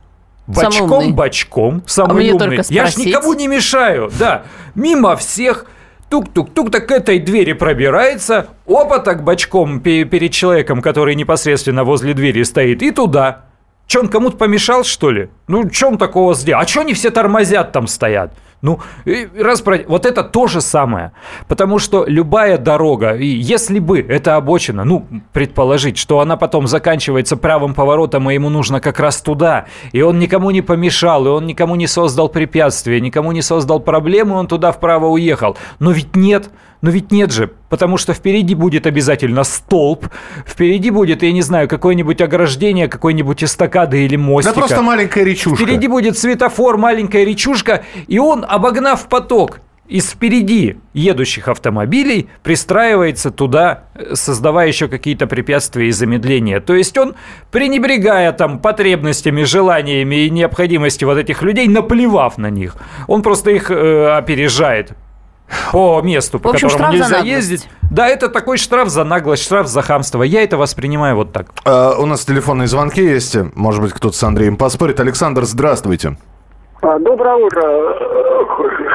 Самый 0.54 0.82
умный. 0.82 1.14
бочком-бочком, 1.14 1.84
самый 1.88 2.26
мне 2.26 2.34
умный. 2.34 2.60
Я 2.70 2.86
ж 2.86 2.98
никому 2.98 3.34
не 3.34 3.48
мешаю, 3.48 4.12
да. 4.20 4.44
Мимо 4.76 5.16
всех, 5.16 5.66
тук-тук-тук, 6.14 6.70
так 6.70 6.86
к 6.88 6.92
этой 6.92 7.18
двери 7.18 7.54
пробирается, 7.54 8.46
опа, 8.68 9.00
так 9.00 9.24
бочком 9.24 9.80
пе- 9.80 10.04
перед 10.04 10.32
человеком, 10.32 10.80
который 10.80 11.16
непосредственно 11.16 11.84
возле 11.84 12.14
двери 12.14 12.44
стоит, 12.44 12.84
и 12.84 12.92
туда. 12.92 13.46
Че, 13.88 14.02
он 14.02 14.10
кому-то 14.10 14.38
помешал, 14.38 14.84
что 14.84 15.10
ли? 15.10 15.30
Ну, 15.48 15.68
он 15.88 15.98
такого 15.98 16.36
сделал? 16.36 16.62
А 16.62 16.68
что 16.68 16.82
они 16.82 16.94
все 16.94 17.10
тормозят 17.10 17.72
там 17.72 17.88
стоят? 17.88 18.32
Ну, 18.64 18.80
раз 19.38 19.62
про... 19.62 19.80
вот 19.88 20.06
это 20.06 20.24
то 20.24 20.48
же 20.48 20.62
самое. 20.62 21.12
Потому 21.50 21.80
что 21.80 22.06
любая 22.08 22.58
дорога, 22.58 23.12
и 23.12 23.26
если 23.26 23.80
бы 23.80 24.00
эта 24.00 24.38
обочина, 24.38 24.86
ну, 24.86 25.06
предположить, 25.34 25.98
что 25.98 26.22
она 26.22 26.38
потом 26.38 26.68
заканчивается 26.68 27.36
правым 27.36 27.74
поворотом, 27.74 28.32
и 28.32 28.34
ему 28.34 28.50
нужно 28.50 28.80
как 28.80 29.02
раз 29.02 29.22
туда, 29.22 29.66
и 29.92 30.02
он 30.02 30.18
никому 30.18 30.50
не 30.52 30.62
помешал, 30.62 31.26
и 31.26 31.30
он 31.30 31.46
никому 31.46 31.76
не 31.76 31.88
создал 31.88 32.30
препятствия, 32.30 33.02
никому 33.02 33.34
не 33.34 33.42
создал 33.42 33.82
проблемы, 33.82 34.38
он 34.38 34.48
туда 34.48 34.72
вправо 34.72 35.08
уехал. 35.08 35.58
Но 35.80 35.92
ведь 35.92 36.16
нет. 36.16 36.50
Но 36.84 36.90
ведь 36.90 37.14
нет 37.14 37.32
же, 37.32 37.50
потому 37.70 37.96
что 37.96 38.14
впереди 38.14 38.56
будет 38.56 38.86
обязательно 38.86 39.46
столб, 39.46 40.10
впереди 40.46 40.90
будет, 40.90 41.24
я 41.24 41.32
не 41.32 41.42
знаю, 41.42 41.70
какое-нибудь 41.70 42.20
ограждение, 42.20 42.90
какой-нибудь 42.90 43.42
эстакады 43.42 44.04
или 44.04 44.18
мостика. 44.18 44.54
Да 44.54 44.60
просто 44.60 44.82
маленькая 44.82 45.24
речушка. 45.24 45.64
Впереди 45.64 45.88
будет 45.88 46.18
светофор, 46.18 46.78
маленькая 46.78 47.24
речушка, 47.24 47.86
и 48.10 48.20
он, 48.20 48.46
обогнав 48.46 49.08
поток, 49.08 49.62
из 49.88 50.10
впереди 50.10 50.76
едущих 50.94 51.48
автомобилей 51.48 52.28
пристраивается 52.42 53.32
туда, 53.32 53.86
создавая 54.12 54.68
еще 54.68 54.90
какие-то 54.90 55.26
препятствия 55.26 55.88
и 55.88 55.92
замедления. 55.92 56.60
То 56.60 56.76
есть 56.76 56.98
он, 56.98 57.16
пренебрегая 57.52 58.34
там 58.34 58.60
потребностями, 58.60 59.44
желаниями 59.44 60.26
и 60.26 60.30
необходимостью 60.30 61.08
вот 61.08 61.18
этих 61.18 61.44
людей, 61.44 61.70
наплевав 61.70 62.38
на 62.38 62.50
них, 62.50 62.76
он 63.08 63.22
просто 63.22 63.52
их 63.52 63.72
э, 63.72 64.18
опережает 64.18 64.98
по 65.72 66.02
месту, 66.02 66.40
по 66.40 66.52
общем, 66.52 66.70
которому 66.70 66.94
нельзя 66.94 67.20
ездить. 67.20 67.68
Да, 67.92 68.08
это 68.08 68.30
такой 68.30 68.58
штраф 68.58 68.90
за 68.90 69.04
наглость, 69.04 69.44
штраф 69.44 69.68
за 69.68 69.82
хамство. 69.82 70.24
Я 70.24 70.44
это 70.44 70.58
воспринимаю 70.58 71.16
вот 71.16 71.32
так. 71.32 71.48
А, 71.66 71.96
у 72.00 72.06
нас 72.06 72.26
телефонные 72.26 72.68
звонки 72.68 73.02
есть. 73.04 73.38
Может 73.56 73.82
быть, 73.82 73.94
кто-то 73.94 74.16
с 74.16 74.24
Андреем 74.24 74.58
поспорит. 74.58 75.00
Александр, 75.00 75.44
здравствуйте. 75.44 76.18
А, 76.82 77.00
Доброе 77.00 77.36
утро. 77.36 77.62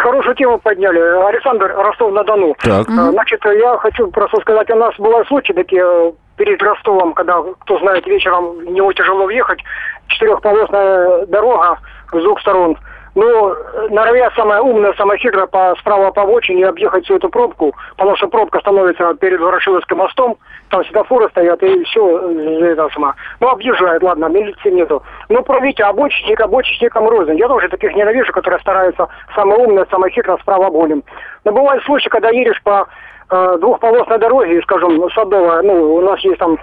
Хорошую 0.03 0.35
тему 0.37 0.59
подняли. 0.59 0.99
Александр 1.29 1.73
Ростов-на-Дону. 1.77 2.55
Так. 2.61 2.89
А, 2.89 3.11
Значит, 3.13 3.41
я 3.45 3.77
хочу 3.79 4.09
просто 4.11 4.41
сказать, 4.41 4.69
у 4.71 4.77
нас 4.77 4.95
бывают 4.99 5.27
случаи 5.29 5.53
такие 5.53 6.13
перед 6.37 6.63
Ростовом, 6.63 7.15
когда, 7.15 7.43
кто 7.61 7.79
знает, 7.81 8.07
вечером 8.07 8.59
в 8.59 8.65
него 8.65 8.93
тяжело 8.93 9.27
въехать. 9.27 9.61
Четырехполосная 10.09 11.27
дорога 11.27 11.79
с 12.13 12.23
двух 12.23 12.41
сторон. 12.41 12.77
Ну, 13.21 13.53
э, 13.53 13.89
норовя 13.91 14.31
самая 14.37 14.61
умная, 14.61 14.93
самая 14.93 15.19
хитрая 15.19 15.49
по, 15.49 15.75
справа 15.81 16.13
по 16.13 16.23
обочине 16.23 16.69
объехать 16.69 17.05
всю 17.05 17.17
эту 17.17 17.29
пробку, 17.29 17.75
потому 17.97 18.17
что 18.17 18.29
пробка 18.29 18.61
становится 18.61 19.13
перед 19.15 19.41
Ворошиловским 19.41 19.97
мостом, 19.97 20.37
там 20.71 20.85
светофоры 20.85 21.29
стоят, 21.31 21.61
и 21.65 21.83
все, 21.83 22.31
это 22.63 22.89
сама. 22.95 23.17
Ну, 23.41 23.49
объезжает, 23.49 24.05
ладно, 24.05 24.27
милиции 24.27 24.71
нету. 24.71 25.03
Ну, 25.29 25.43
правите, 25.43 25.83
обочечник, 25.83 26.41
обочечником 26.41 27.09
рознь. 27.09 27.37
Я 27.37 27.49
тоже 27.49 27.69
таких 27.69 27.93
ненавижу, 27.97 28.33
которые 28.33 28.61
стараются 28.61 29.09
самое 29.35 29.67
умное, 29.67 29.89
самое 29.91 30.13
хитрое 30.13 30.39
справа 30.39 30.69
обгоним. 30.69 31.03
Но 31.45 31.51
бывают 31.51 31.83
случаи, 31.83 32.11
когда 32.11 32.31
едешь 32.31 32.63
по 32.63 32.87
э, 33.31 33.59
двухполосной 33.59 34.19
дороге, 34.19 34.63
скажем, 34.63 35.11
Садовая, 35.11 35.63
ну, 35.63 35.97
у 35.97 36.01
нас 36.03 36.21
есть 36.21 36.39
там 36.39 36.57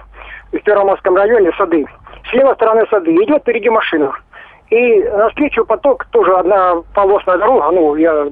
в 0.52 0.58
Первоморском 0.58 1.16
районе 1.16 1.52
сады. 1.58 1.84
С 2.30 2.32
левой 2.32 2.54
стороны 2.54 2.86
сады 2.88 3.12
идет 3.12 3.42
впереди 3.42 3.68
машина. 3.68 4.14
И 4.70 5.02
навстречу 5.04 5.64
поток, 5.64 6.06
тоже 6.06 6.34
одна 6.34 6.82
полосная 6.94 7.38
дорога, 7.38 7.70
ну, 7.70 7.94
я... 7.96 8.26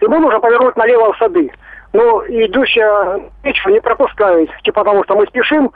И 0.00 0.06
мы 0.06 0.18
нужно 0.18 0.40
повернуть 0.40 0.76
налево 0.76 1.12
в 1.12 1.18
сады. 1.18 1.50
Но 1.92 2.22
идущая 2.26 3.20
встречу 3.36 3.70
не 3.70 3.80
пропускает, 3.80 4.50
типа 4.62 4.82
потому 4.82 5.04
что 5.04 5.16
мы 5.16 5.26
спешим, 5.26 5.70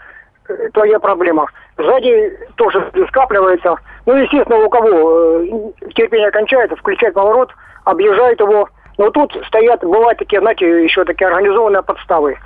э, 0.49 0.69
твоя 0.75 0.99
проблема. 0.99 1.47
Сзади 1.79 2.37
тоже 2.57 2.91
скапливается. 3.09 3.77
Ну, 4.05 4.17
естественно, 4.17 4.59
у 4.59 4.69
кого 4.69 5.41
э, 5.41 5.47
терпение 5.95 6.31
кончается, 6.31 6.77
включает 6.77 7.15
поворот, 7.15 7.51
объезжает 7.85 8.41
его. 8.41 8.69
Но 8.99 9.11
тут 9.11 9.35
стоят, 9.47 9.81
бывают 9.83 10.19
такие, 10.19 10.41
знаете, 10.41 10.85
еще 10.85 11.05
такие 11.05 11.29
организованные 11.29 11.83
подставы. 11.83 12.37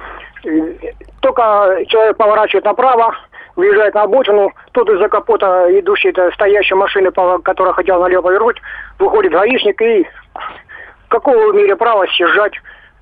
Э, 0.44 0.74
Только 1.20 1.82
человек 1.88 2.16
поворачивает 2.16 2.66
направо, 2.66 3.16
выезжает 3.56 3.94
на 3.94 4.02
обочину, 4.02 4.52
тут 4.72 4.88
из-за 4.90 5.08
капота 5.08 5.66
идущей 5.78 6.10
-то 6.10 6.32
стоящей 6.34 6.74
машины, 6.74 7.10
по- 7.10 7.38
которая 7.38 7.74
хотела 7.74 8.02
налево 8.02 8.22
повернуть, 8.22 8.56
выходит 8.98 9.32
гаишник 9.32 9.80
и 9.82 10.06
какого 11.08 11.36
вы 11.36 11.52
имели 11.60 11.74
права 11.74 12.04
съезжать 12.16 12.52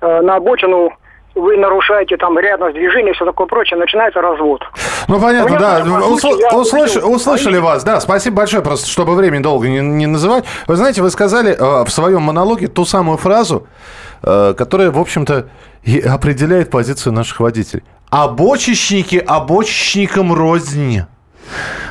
э, 0.01 0.21
на 0.21 0.35
обочину, 0.35 0.91
вы 1.35 1.57
нарушаете 1.57 2.15
там 2.17 2.37
рядность 2.37 2.75
движения 2.75 3.11
все 3.13 3.25
такое 3.25 3.47
прочее, 3.47 3.79
начинается 3.79 4.21
развод. 4.21 4.61
Ну, 5.07 5.19
понятно, 5.19 5.57
да. 5.57 5.79
тоже 5.79 5.91
Усл- 5.91 6.19
случай, 6.19 6.41
я 6.41 6.49
услыш- 6.49 7.01
услышали 7.03 7.57
вас, 7.57 7.83
да. 7.83 7.99
Спасибо 7.99 8.37
большое, 8.37 8.61
просто 8.61 8.87
чтобы 8.87 9.15
время 9.15 9.41
долго 9.41 9.67
не, 9.67 9.79
не 9.79 10.05
называть. 10.05 10.45
Вы 10.67 10.75
знаете, 10.75 11.01
вы 11.01 11.09
сказали 11.09 11.53
э, 11.53 11.83
в 11.85 11.89
своем 11.89 12.21
монологе 12.21 12.67
ту 12.67 12.85
самую 12.85 13.17
фразу, 13.17 13.65
э, 14.21 14.53
которая, 14.55 14.91
в 14.91 14.99
общем-то, 14.99 15.47
и 15.81 15.99
определяет 15.99 16.69
позицию 16.69 17.13
наших 17.13 17.39
водителей. 17.39 17.83
Обочечники 18.13 19.15
обочечникам 19.15 20.33
рознь. 20.33 21.01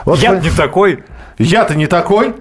Вот 0.04 0.20
Я 0.20 0.30
вы- 0.30 0.40
не 0.40 0.50
такой. 0.50 1.02
Я-то 1.38 1.74
не 1.74 1.88
такой. 1.88 2.34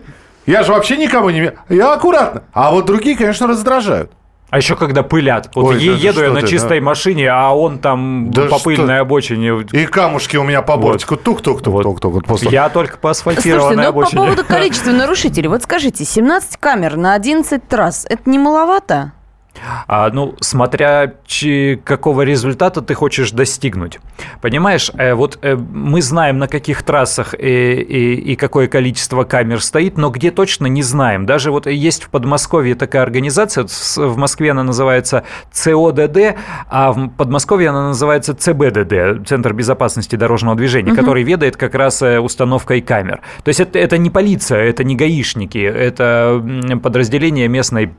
Я 0.46 0.62
же 0.62 0.72
вообще 0.72 0.98
никого 0.98 1.32
не... 1.32 1.52
Я 1.68 1.94
аккуратно. 1.94 2.44
А 2.54 2.70
вот 2.72 2.86
другие, 2.86 3.18
конечно, 3.18 3.48
раздражают. 3.48 4.12
А 4.52 4.58
еще 4.58 4.76
когда 4.76 5.02
пылят. 5.02 5.50
Вот 5.56 5.66
Ой, 5.76 5.82
е- 5.84 5.92
да 5.94 5.98
еду 5.98 6.14
что 6.14 6.24
я 6.26 6.30
на 6.32 6.42
ты, 6.42 6.48
чистой 6.48 6.80
машине, 6.80 7.30
а 7.32 7.50
он 7.56 7.80
там 7.80 8.30
Да 8.30 8.44
по 8.44 8.56
что- 8.60 8.66
пыльной 8.66 9.00
обочине. 9.00 9.66
И 9.72 9.86
камушки 9.88 10.38
у 10.38 10.44
меня 10.44 10.62
по 10.62 10.78
бортику. 10.78 11.16
Тук-тук-тук-тук-тук. 11.18 12.14
Вот 12.14 12.26
после- 12.28 12.52
Я 12.52 12.70
только 12.70 12.98
по 12.98 13.14
Слушайте, 13.16 13.40
асфальтированной 13.54 13.76
ну 13.88 13.94
по 13.94 14.00
обочине. 14.02 14.22
поводу 14.22 14.46
количества 14.46 14.92
нарушителей. 14.92 15.48
Вот 15.48 15.64
скажите, 15.64 16.06
17 16.06 16.58
камер 16.58 16.98
на 16.98 17.16
11 17.16 17.68
трасс, 17.68 18.06
это 18.08 18.30
не 18.30 18.38
маловато? 18.38 19.14
А, 19.88 20.10
ну, 20.12 20.36
смотря 20.40 21.14
чи- 21.26 21.80
какого 21.84 22.22
результата 22.22 22.82
ты 22.82 22.94
хочешь 22.94 23.32
достигнуть. 23.32 24.00
Понимаешь, 24.42 24.90
э, 24.98 25.14
вот 25.14 25.40
э, 25.42 25.56
мы 25.56 26.02
знаем, 26.02 26.38
на 26.38 26.48
каких 26.48 26.84
трассах 26.84 27.36
и, 27.38 27.74
и- 27.82 28.16
и 28.32 28.36
какое 28.36 28.68
количество 28.68 29.24
камер 29.24 29.62
стоит, 29.62 29.98
но 29.98 30.10
где 30.10 30.32
точно 30.32 30.68
не 30.68 30.82
знаем. 30.84 31.26
Даже 31.26 31.52
вот 31.52 31.68
есть 31.68 32.04
в 32.04 32.10
Подмосковье 32.10 32.76
такая 32.76 33.04
организация, 33.04 33.66
в 33.98 34.18
Москве 34.18 34.52
она 34.52 34.64
называется 34.64 35.24
ЦОДД, 35.52 36.36
а 36.70 36.92
в 36.94 37.10
Подмосковье 37.10 37.70
она 37.70 37.90
называется 37.90 38.34
ЦБДД, 38.34 39.28
Центр 39.28 39.54
безопасности 39.54 40.16
дорожного 40.16 40.56
движения, 40.56 40.96
который 40.96 41.24
ведает 41.24 41.58
как 41.58 41.76
раз 41.76 42.02
э, 42.02 42.20
установкой 42.20 42.82
камер. 42.82 43.20
То 43.44 43.50
есть 43.50 43.60
это, 43.60 43.78
это 43.78 43.98
не 43.98 44.10
полиция, 44.10 44.60
это 44.64 44.84
не 44.84 44.96
гаишники, 44.96 45.58
это 45.60 46.42
подразделение 46.82 47.48
местной 47.48 47.92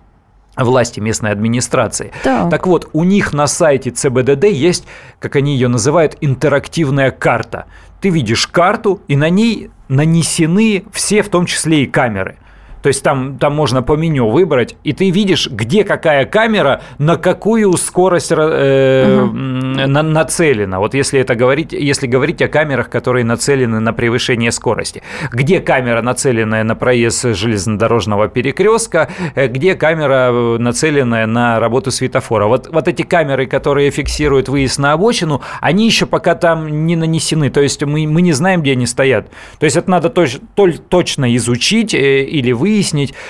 власти 0.56 1.00
местной 1.00 1.30
администрации. 1.30 2.12
Так. 2.22 2.50
Так 2.50 2.66
вот, 2.66 2.88
у 2.92 3.04
них 3.04 3.32
на 3.32 3.46
сайте 3.46 3.90
ЦБДД 3.90 4.44
есть, 4.44 4.84
как 5.18 5.36
они 5.36 5.54
ее 5.54 5.68
называют, 5.68 6.16
интерактивная 6.20 7.10
карта. 7.10 7.66
Ты 8.00 8.10
видишь 8.10 8.46
карту, 8.46 9.00
и 9.08 9.16
на 9.16 9.30
ней 9.30 9.70
нанесены 9.88 10.84
все, 10.92 11.22
в 11.22 11.28
том 11.28 11.46
числе 11.46 11.84
и 11.84 11.86
камеры. 11.86 12.36
То 12.82 12.88
есть 12.88 13.02
там, 13.02 13.38
там 13.38 13.54
можно 13.54 13.82
по 13.82 13.94
меню 13.96 14.28
выбрать, 14.28 14.76
и 14.84 14.92
ты 14.92 15.10
видишь, 15.10 15.48
где 15.50 15.84
какая 15.84 16.24
камера, 16.26 16.82
на 16.98 17.16
какую 17.16 17.72
скорость 17.74 18.32
э, 18.32 18.34
м, 18.36 19.72
на- 19.72 20.02
нацелена. 20.02 20.80
Вот 20.80 20.94
если 20.94 21.20
это 21.20 21.34
говорить, 21.34 21.72
если 21.72 22.06
говорить 22.06 22.42
о 22.42 22.48
камерах, 22.48 22.90
которые 22.90 23.24
нацелены 23.24 23.80
на 23.80 23.92
превышение 23.92 24.50
скорости. 24.50 25.02
Где 25.30 25.60
камера, 25.60 26.02
нацеленная 26.02 26.64
на 26.64 26.74
проезд 26.74 27.34
железнодорожного 27.34 28.28
перекрестка, 28.28 29.08
э, 29.34 29.46
где 29.46 29.74
камера, 29.74 30.30
э, 30.32 30.56
нацеленная 30.58 31.26
на 31.26 31.60
работу 31.60 31.90
светофора. 31.90 32.46
Вот, 32.46 32.68
вот 32.72 32.88
эти 32.88 33.02
камеры, 33.02 33.46
которые 33.46 33.90
фиксируют 33.90 34.48
выезд 34.48 34.78
на 34.78 34.92
обочину, 34.92 35.40
они 35.60 35.86
еще 35.86 36.06
пока 36.06 36.34
там 36.34 36.86
не 36.86 36.96
нанесены. 36.96 37.50
То 37.50 37.60
есть 37.60 37.82
мы, 37.84 38.06
мы 38.08 38.22
не 38.22 38.32
знаем, 38.32 38.62
где 38.62 38.72
они 38.72 38.86
стоят. 38.86 39.28
То 39.60 39.64
есть 39.66 39.76
это 39.76 39.88
надо 39.90 40.08
точ- 40.08 40.40
толь- 40.56 40.78
точно 40.88 41.34
изучить 41.36 41.94
э, 41.94 42.24
или 42.24 42.50
выяснить. 42.52 42.71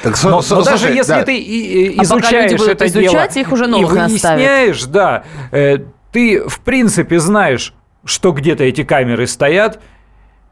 Так, 0.02 0.14
но, 0.24 0.31
но 0.31 0.42
с- 0.42 0.48
даже 0.48 0.78
слушай, 0.78 0.96
если 0.96 1.12
да. 1.12 1.22
ты 1.24 1.37
и- 1.37 1.94
и 1.94 1.98
А 1.98 2.02
изучаешь 2.05 2.52
будут 2.52 2.68
это 2.68 2.87
изучать, 2.87 3.35
дело 3.35 3.42
их 3.46 3.52
уже 3.52 3.64
и 3.64 3.68
новых 3.68 3.92
наставят. 3.94 4.38
выясняешь, 4.38 4.83
да, 4.85 5.24
э, 5.50 5.78
ты 6.12 6.42
в 6.46 6.61
принципе 6.61 7.18
знаешь, 7.18 7.74
что 8.05 8.33
где-то 8.33 8.64
эти 8.64 8.85
камеры 8.85 9.26
стоят, 9.26 9.81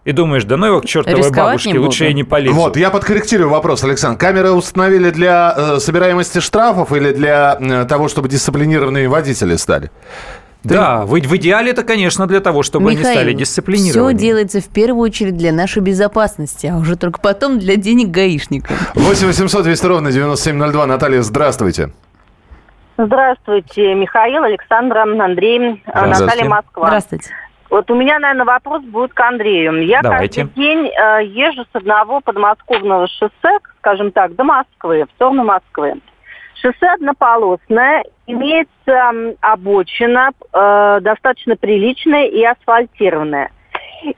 и 0.07 0.13
думаешь, 0.13 0.45
да 0.45 0.57
ну 0.57 0.67
его 0.67 0.81
к 0.81 0.87
чертовой 0.87 1.19
Рисковать 1.19 1.37
бабушке, 1.63 1.79
лучше 1.79 2.05
я 2.07 2.13
не 2.15 2.25
полезу. 2.25 2.55
Вот, 2.55 2.77
я 2.77 2.89
подкорректирую 2.91 3.51
вопрос, 3.51 3.85
Александр. 3.85 4.19
Камеры 4.19 4.51
установили 4.53 5.11
для 5.11 5.55
э, 5.57 5.79
собираемости 5.79 6.39
штрафов 6.41 6.93
или 6.93 7.13
для 7.13 7.59
э, 7.61 7.85
того, 7.85 8.09
чтобы 8.09 8.29
дисциплинированные 8.29 9.09
водители 9.09 9.57
стали? 9.57 9.91
Да, 10.63 11.07
в, 11.07 11.13
в 11.13 11.37
идеале 11.37 11.71
это, 11.71 11.83
конечно, 11.85 12.27
для 12.27 12.41
того, 12.41 12.63
чтобы 12.63 12.91
они 12.91 13.03
стали 13.03 13.31
все 13.31 13.39
дисциплинированными. 13.39 14.19
делается 14.19 14.61
в 14.61 14.69
первую 14.69 15.03
очередь 15.03 15.37
для 15.37 15.53
нашей 15.53 15.83
безопасности, 15.83 16.67
а 16.67 16.77
уже 16.77 16.97
только 16.97 17.21
потом 17.21 17.59
для 17.59 17.77
денег 17.77 18.09
гаишников. 18.09 18.77
8 18.95 19.27
800 19.27 19.65
200 19.65 19.87
ровно 19.87 20.13
9702. 20.13 20.87
Наталья, 20.87 21.23
здравствуйте. 21.23 21.91
Здравствуйте, 22.99 23.95
Михаил, 23.95 24.43
Александра, 24.45 25.03
Андрей, 25.03 25.83
э. 25.87 26.07
Наталья 26.07 26.45
Москва. 26.45 26.89
Здравствуйте. 26.89 27.31
Вот 27.71 27.89
у 27.91 27.95
меня, 27.95 28.19
наверное, 28.19 28.45
вопрос 28.45 28.83
будет 28.83 29.15
к 29.15 29.21
Андрею. 29.21 29.87
Я 29.87 30.03
Давайте. 30.03 30.43
каждый 30.43 30.55
день 30.57 30.89
э, 30.89 31.25
езжу 31.25 31.65
с 31.73 31.77
одного 31.77 32.21
подмосковного 32.21 33.07
шоссе, 33.07 33.59
скажем 33.79 34.11
так, 34.11 34.35
до 34.35 34.43
Москвы, 34.43 35.07
в 35.09 35.15
сторону 35.15 35.45
Москвы. 35.45 35.95
Шоссе 36.61 36.87
однополосное, 36.87 38.05
имеется 38.27 39.35
обочина 39.41 40.31
э, 40.53 40.99
достаточно 41.01 41.57
приличная 41.57 42.27
и 42.27 42.45
асфальтированная. 42.45 43.51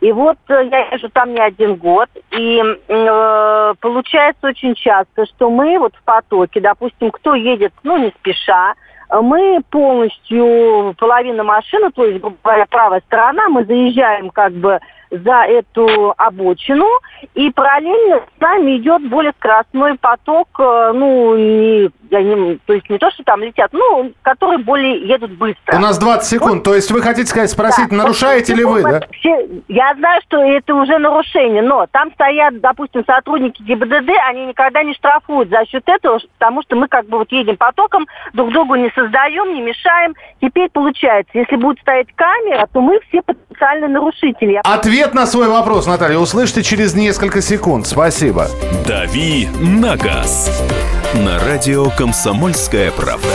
И 0.01 0.13
вот 0.13 0.39
э, 0.49 0.69
я 0.71 0.89
езжу 0.93 1.09
там 1.11 1.35
не 1.35 1.41
один 1.41 1.77
год, 1.77 2.09
и 2.31 2.61
э, 2.61 3.75
получается 3.81 4.49
очень 4.49 4.75
часто, 4.75 5.27
что 5.27 5.51
мы 5.51 5.79
вот 5.79 5.95
в 5.97 6.03
потоке, 6.05 6.61
допустим, 6.61 7.11
кто 7.11 7.35
едет, 7.35 7.73
ну, 7.83 7.97
не 7.97 8.11
спеша, 8.11 8.75
мы 9.11 9.61
полностью, 9.71 10.95
половина 10.97 11.45
машины, 11.45 11.91
то 11.91 12.05
есть, 12.05 12.25
правая 12.71 13.03
сторона, 13.07 13.49
мы 13.49 13.65
заезжаем 13.67 14.31
как 14.31 14.53
бы 14.53 14.81
за 15.12 15.44
эту 15.44 16.14
обочину, 16.16 16.88
и 17.35 17.51
параллельно 17.51 18.22
с 18.37 18.40
нами 18.40 18.79
идет 18.79 19.09
более 19.09 19.33
скоростной 19.38 19.96
поток, 19.98 20.48
э, 20.59 20.92
ну, 20.94 21.37
не, 21.37 21.90
я 22.11 22.22
не, 22.22 22.57
то 22.66 22.72
есть 22.72 22.88
не 22.88 22.98
то, 22.98 23.11
что 23.11 23.22
там 23.25 23.42
летят, 23.42 23.70
ну, 23.72 24.12
которые 24.22 24.59
более 24.59 25.07
едут 25.07 25.33
быстро. 25.33 25.77
У 25.77 25.81
нас 25.81 25.98
20 25.98 26.27
секунд, 26.27 26.55
вот. 26.55 26.64
то 26.64 26.75
есть 26.75 26.90
вы 26.90 27.03
хотите 27.03 27.27
сказать, 27.27 27.51
спросить, 27.51 27.90
да. 27.90 27.96
нарушаете 27.96 28.55
ли 28.55 28.64
вы, 28.64 28.83
да? 28.83 29.01
Все, 29.12 29.46
я 29.68 29.94
знаю, 29.94 30.20
что 30.27 30.38
это 30.42 30.75
уже 30.75 30.98
нарушение, 30.98 31.62
но 31.62 31.87
там 31.90 32.11
стоят, 32.12 32.61
допустим, 32.61 33.05
сотрудники 33.05 33.62
ГИБДД, 33.62 34.11
они 34.29 34.46
никогда 34.46 34.83
не 34.83 34.94
штрафуют 34.94 35.51
за 35.51 35.66
счет 35.66 35.83
этого, 35.87 36.18
потому 36.38 36.62
что 36.62 36.77
мы 36.77 36.88
как 36.88 37.07
бы 37.07 37.18
вот 37.18 37.31
едем 37.33 37.57
потоком, 37.57 38.07
друг 38.33 38.51
другу 38.53 38.77
не 38.77 38.90
создаем, 38.94 39.55
не 39.55 39.61
мешаем. 39.61 40.14
Теперь 40.40 40.70
получается, 40.70 41.33
если 41.35 41.57
будет 41.57 41.81
стоять 41.81 42.09
камера, 42.14 42.66
то 42.72 42.81
мы 42.81 42.98
все 43.09 43.20
потенциальные 43.22 43.88
нарушители. 43.88 44.61
Ответ 44.64 45.02
Ответ 45.03 45.15
на 45.15 45.27
свой 45.27 45.49
вопрос, 45.49 45.87
Наталья, 45.87 46.17
услышите 46.17 46.62
через 46.62 46.95
несколько 46.95 47.43
секунд. 47.43 47.88
Спасибо. 47.88 48.49
«Дави 48.87 49.49
на 49.61 49.97
газ» 49.97 50.49
на 51.12 51.41
радио 51.41 51.91
«Комсомольская 51.91 52.93
правда». 52.93 53.27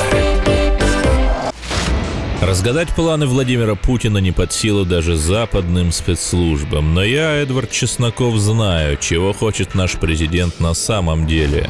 Разгадать 2.41 2.88
планы 2.95 3.25
Владимира 3.25 3.75
Путина 3.75 4.19
не 4.19 4.32
под 4.32 4.53
силу 4.53 4.86
даже 4.86 5.17
западным 5.17 5.91
спецслужбам. 5.91 6.93
Но 6.93 7.03
я, 7.03 7.34
Эдвард 7.34 7.69
Чесноков, 7.69 8.38
знаю, 8.38 8.95
чего 8.95 9.34
хочет 9.34 9.75
наш 9.75 9.97
президент 9.97 10.62
на 10.62 10.73
самом 10.73 11.27
деле. 11.27 11.69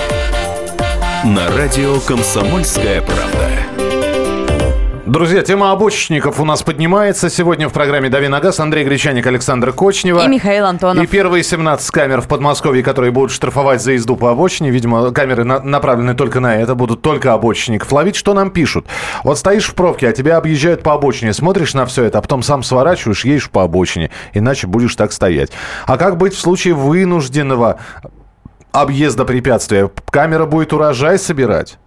на 1.23 1.47
радио 1.55 1.99
«Комсомольская 1.99 3.01
правда». 3.01 3.49
Друзья, 5.05 5.41
тема 5.41 5.71
обочечников 5.71 6.39
у 6.39 6.45
нас 6.45 6.63
поднимается. 6.63 7.29
Сегодня 7.29 7.67
в 7.67 7.73
программе 7.73 8.09
«Дави 8.09 8.27
на 8.27 8.39
газ» 8.39 8.59
Андрей 8.59 8.85
Гречаник, 8.85 9.27
Александр 9.27 9.73
Кочнева. 9.73 10.23
И 10.23 10.27
Михаил 10.27 10.65
Антонов. 10.65 11.03
И 11.03 11.07
первые 11.07 11.43
17 11.43 11.91
камер 11.91 12.21
в 12.21 12.27
Подмосковье, 12.27 12.81
которые 12.81 13.11
будут 13.11 13.31
штрафовать 13.31 13.81
за 13.81 13.91
езду 13.91 14.15
по 14.15 14.31
обочине. 14.31 14.71
Видимо, 14.71 15.11
камеры 15.11 15.43
на- 15.43 15.59
направлены 15.59 16.13
только 16.15 16.39
на 16.39 16.55
это, 16.55 16.75
будут 16.75 17.01
только 17.01 17.33
обочинников 17.33 17.91
ловить. 17.91 18.15
Что 18.15 18.33
нам 18.33 18.49
пишут? 18.51 18.85
Вот 19.23 19.37
стоишь 19.37 19.65
в 19.67 19.75
пробке, 19.75 20.07
а 20.07 20.13
тебя 20.13 20.37
объезжают 20.37 20.81
по 20.81 20.93
обочине, 20.93 21.33
смотришь 21.33 21.73
на 21.73 21.85
все 21.85 22.05
это, 22.05 22.19
а 22.19 22.21
потом 22.21 22.41
сам 22.41 22.63
сворачиваешь, 22.63 23.25
едешь 23.25 23.49
по 23.49 23.63
обочине. 23.63 24.11
Иначе 24.33 24.65
будешь 24.67 24.95
так 24.95 25.11
стоять. 25.11 25.51
А 25.87 25.97
как 25.97 26.17
быть 26.17 26.33
в 26.33 26.39
случае 26.39 26.73
вынужденного 26.73 27.79
объезда 28.71 29.25
препятствия. 29.25 29.89
Камера 30.09 30.45
будет 30.45 30.73
урожай 30.73 31.17
собирать. 31.19 31.77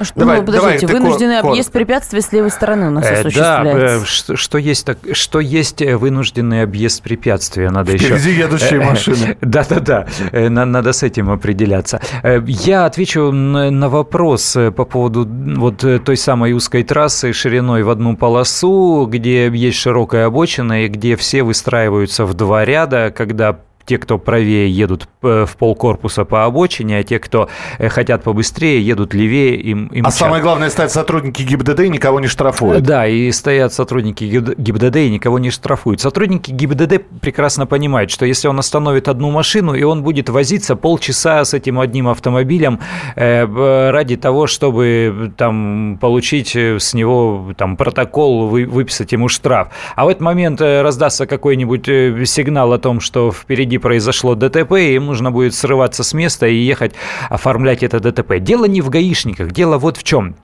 Что, 0.00 0.20
давай, 0.20 0.40
ну, 0.40 0.46
подождите, 0.46 0.86
давай, 0.86 1.02
вынужденный 1.02 1.34
коротко. 1.34 1.48
объезд 1.50 1.70
препятствия 1.72 2.22
с 2.22 2.32
левой 2.32 2.50
стороны 2.50 2.88
у 2.88 2.90
нас 2.90 3.04
э, 3.04 3.20
осуществляется. 3.20 4.00
Да, 4.00 4.06
что, 4.06 4.36
что, 4.36 4.58
есть, 4.58 4.86
так, 4.86 4.98
что 5.12 5.38
есть 5.38 5.82
э, 5.82 5.96
вынужденный 5.96 6.62
объезд 6.62 7.02
препятствия, 7.02 7.70
надо 7.70 7.96
Впереди 7.96 8.30
еще... 8.30 8.40
едущие 8.44 8.80
э, 8.80 8.84
машины. 8.84 9.36
Да-да-да, 9.42 10.06
надо 10.32 10.92
с 10.94 11.02
этим 11.02 11.30
определяться. 11.30 12.00
Я 12.46 12.86
отвечу 12.86 13.30
на 13.32 13.88
вопрос 13.90 14.56
по 14.74 14.84
поводу 14.84 15.28
вот 15.28 15.84
той 16.04 16.16
самой 16.16 16.54
узкой 16.54 16.84
трассы 16.84 17.34
шириной 17.34 17.82
в 17.82 17.90
одну 17.90 18.16
полосу, 18.16 19.06
где 19.06 19.48
есть 19.48 19.78
широкая 19.78 20.26
обочина 20.26 20.84
и 20.84 20.88
где 20.88 21.16
все 21.16 21.42
выстраиваются 21.42 22.24
в 22.24 22.32
два 22.32 22.64
ряда, 22.64 23.12
когда 23.14 23.58
те, 23.84 23.98
кто 23.98 24.18
правее, 24.18 24.70
едут 24.70 25.08
э, 25.22 25.46
в 25.46 25.56
полкорпуса 25.56 26.24
по 26.24 26.44
обочине, 26.44 26.98
а 26.98 27.02
те, 27.02 27.18
кто 27.18 27.48
э, 27.78 27.88
хотят 27.88 28.22
побыстрее, 28.22 28.80
едут 28.80 29.14
левее. 29.14 29.56
Им, 29.56 29.86
им 29.86 30.06
а 30.06 30.10
чат. 30.10 30.18
самое 30.18 30.42
главное, 30.42 30.70
стоят 30.70 30.92
сотрудники 30.92 31.42
ГИБДД 31.42 31.80
и 31.80 31.88
никого 31.88 32.20
не 32.20 32.28
штрафуют. 32.28 32.82
Да, 32.82 33.06
и 33.06 33.30
стоят 33.32 33.72
сотрудники 33.72 34.24
ГИБДД 34.24 34.96
и 34.96 35.10
никого 35.10 35.38
не 35.38 35.50
штрафуют. 35.50 36.00
Сотрудники 36.00 36.50
ГИБДД 36.50 37.02
прекрасно 37.20 37.66
понимают, 37.66 38.10
что 38.10 38.24
если 38.26 38.48
он 38.48 38.58
остановит 38.58 39.08
одну 39.08 39.30
машину, 39.30 39.74
и 39.74 39.82
он 39.82 40.02
будет 40.02 40.28
возиться 40.28 40.76
полчаса 40.76 41.44
с 41.44 41.54
этим 41.54 41.80
одним 41.80 42.08
автомобилем 42.08 42.80
э, 43.16 43.90
ради 43.90 44.16
того, 44.16 44.46
чтобы 44.46 45.32
там, 45.36 45.98
получить 46.00 46.54
с 46.54 46.94
него 46.94 47.52
там, 47.56 47.76
протокол, 47.76 48.48
выписать 48.48 49.12
ему 49.12 49.28
штраф. 49.28 49.68
А 49.96 50.04
в 50.04 50.08
этот 50.08 50.22
момент 50.22 50.60
раздастся 50.60 51.26
какой-нибудь 51.26 51.86
сигнал 52.28 52.72
о 52.72 52.78
том, 52.78 53.00
что 53.00 53.32
впереди 53.32 53.71
впереди 53.72 53.78
произошло 53.78 54.34
ДТП, 54.34 54.72
и 54.72 54.94
им 54.94 55.06
нужно 55.06 55.30
будет 55.30 55.54
срываться 55.54 56.02
с 56.04 56.12
места 56.12 56.46
и 56.46 56.54
ехать 56.54 56.94
оформлять 57.30 57.82
это 57.82 58.00
ДТП. 58.00 58.38
Дело 58.38 58.66
не 58.66 58.80
в 58.82 58.90
гаишниках, 58.90 59.52
дело 59.52 59.78
вот 59.78 59.96
в 59.96 60.02
чем 60.02 60.34